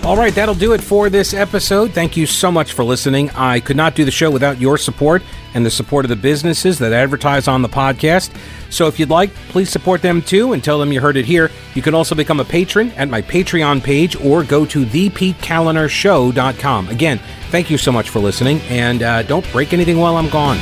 All 0.05 0.15
right, 0.15 0.33
that'll 0.35 0.53
do 0.53 0.73
it 0.73 0.81
for 0.81 1.09
this 1.09 1.33
episode. 1.33 1.91
Thank 1.91 2.15
you 2.15 2.27
so 2.27 2.51
much 2.51 2.73
for 2.73 2.83
listening. 2.83 3.31
I 3.31 3.59
could 3.59 3.75
not 3.75 3.95
do 3.95 4.05
the 4.05 4.11
show 4.11 4.29
without 4.29 4.61
your 4.61 4.77
support 4.77 5.23
and 5.55 5.65
the 5.65 5.71
support 5.71 6.05
of 6.05 6.09
the 6.09 6.15
businesses 6.15 6.77
that 6.77 6.93
advertise 6.93 7.47
on 7.47 7.63
the 7.63 7.69
podcast. 7.69 8.29
So 8.69 8.85
if 8.85 8.99
you'd 8.99 9.09
like, 9.09 9.33
please 9.49 9.71
support 9.71 10.03
them 10.03 10.21
too 10.21 10.53
and 10.53 10.63
tell 10.63 10.77
them 10.77 10.93
you 10.93 11.01
heard 11.01 11.17
it 11.17 11.25
here. 11.25 11.49
You 11.73 11.81
can 11.81 11.95
also 11.95 12.13
become 12.13 12.39
a 12.39 12.45
patron 12.45 12.91
at 12.91 13.09
my 13.09 13.23
Patreon 13.23 13.83
page 13.83 14.15
or 14.17 14.43
go 14.43 14.63
to 14.67 14.85
thepetekalinershow.com. 14.85 16.89
Again, 16.89 17.19
thank 17.49 17.71
you 17.71 17.79
so 17.79 17.91
much 17.91 18.11
for 18.11 18.19
listening, 18.19 18.61
and 18.69 19.01
uh, 19.01 19.23
don't 19.23 19.51
break 19.51 19.73
anything 19.73 19.97
while 19.97 20.17
I'm 20.17 20.29
gone. 20.29 20.59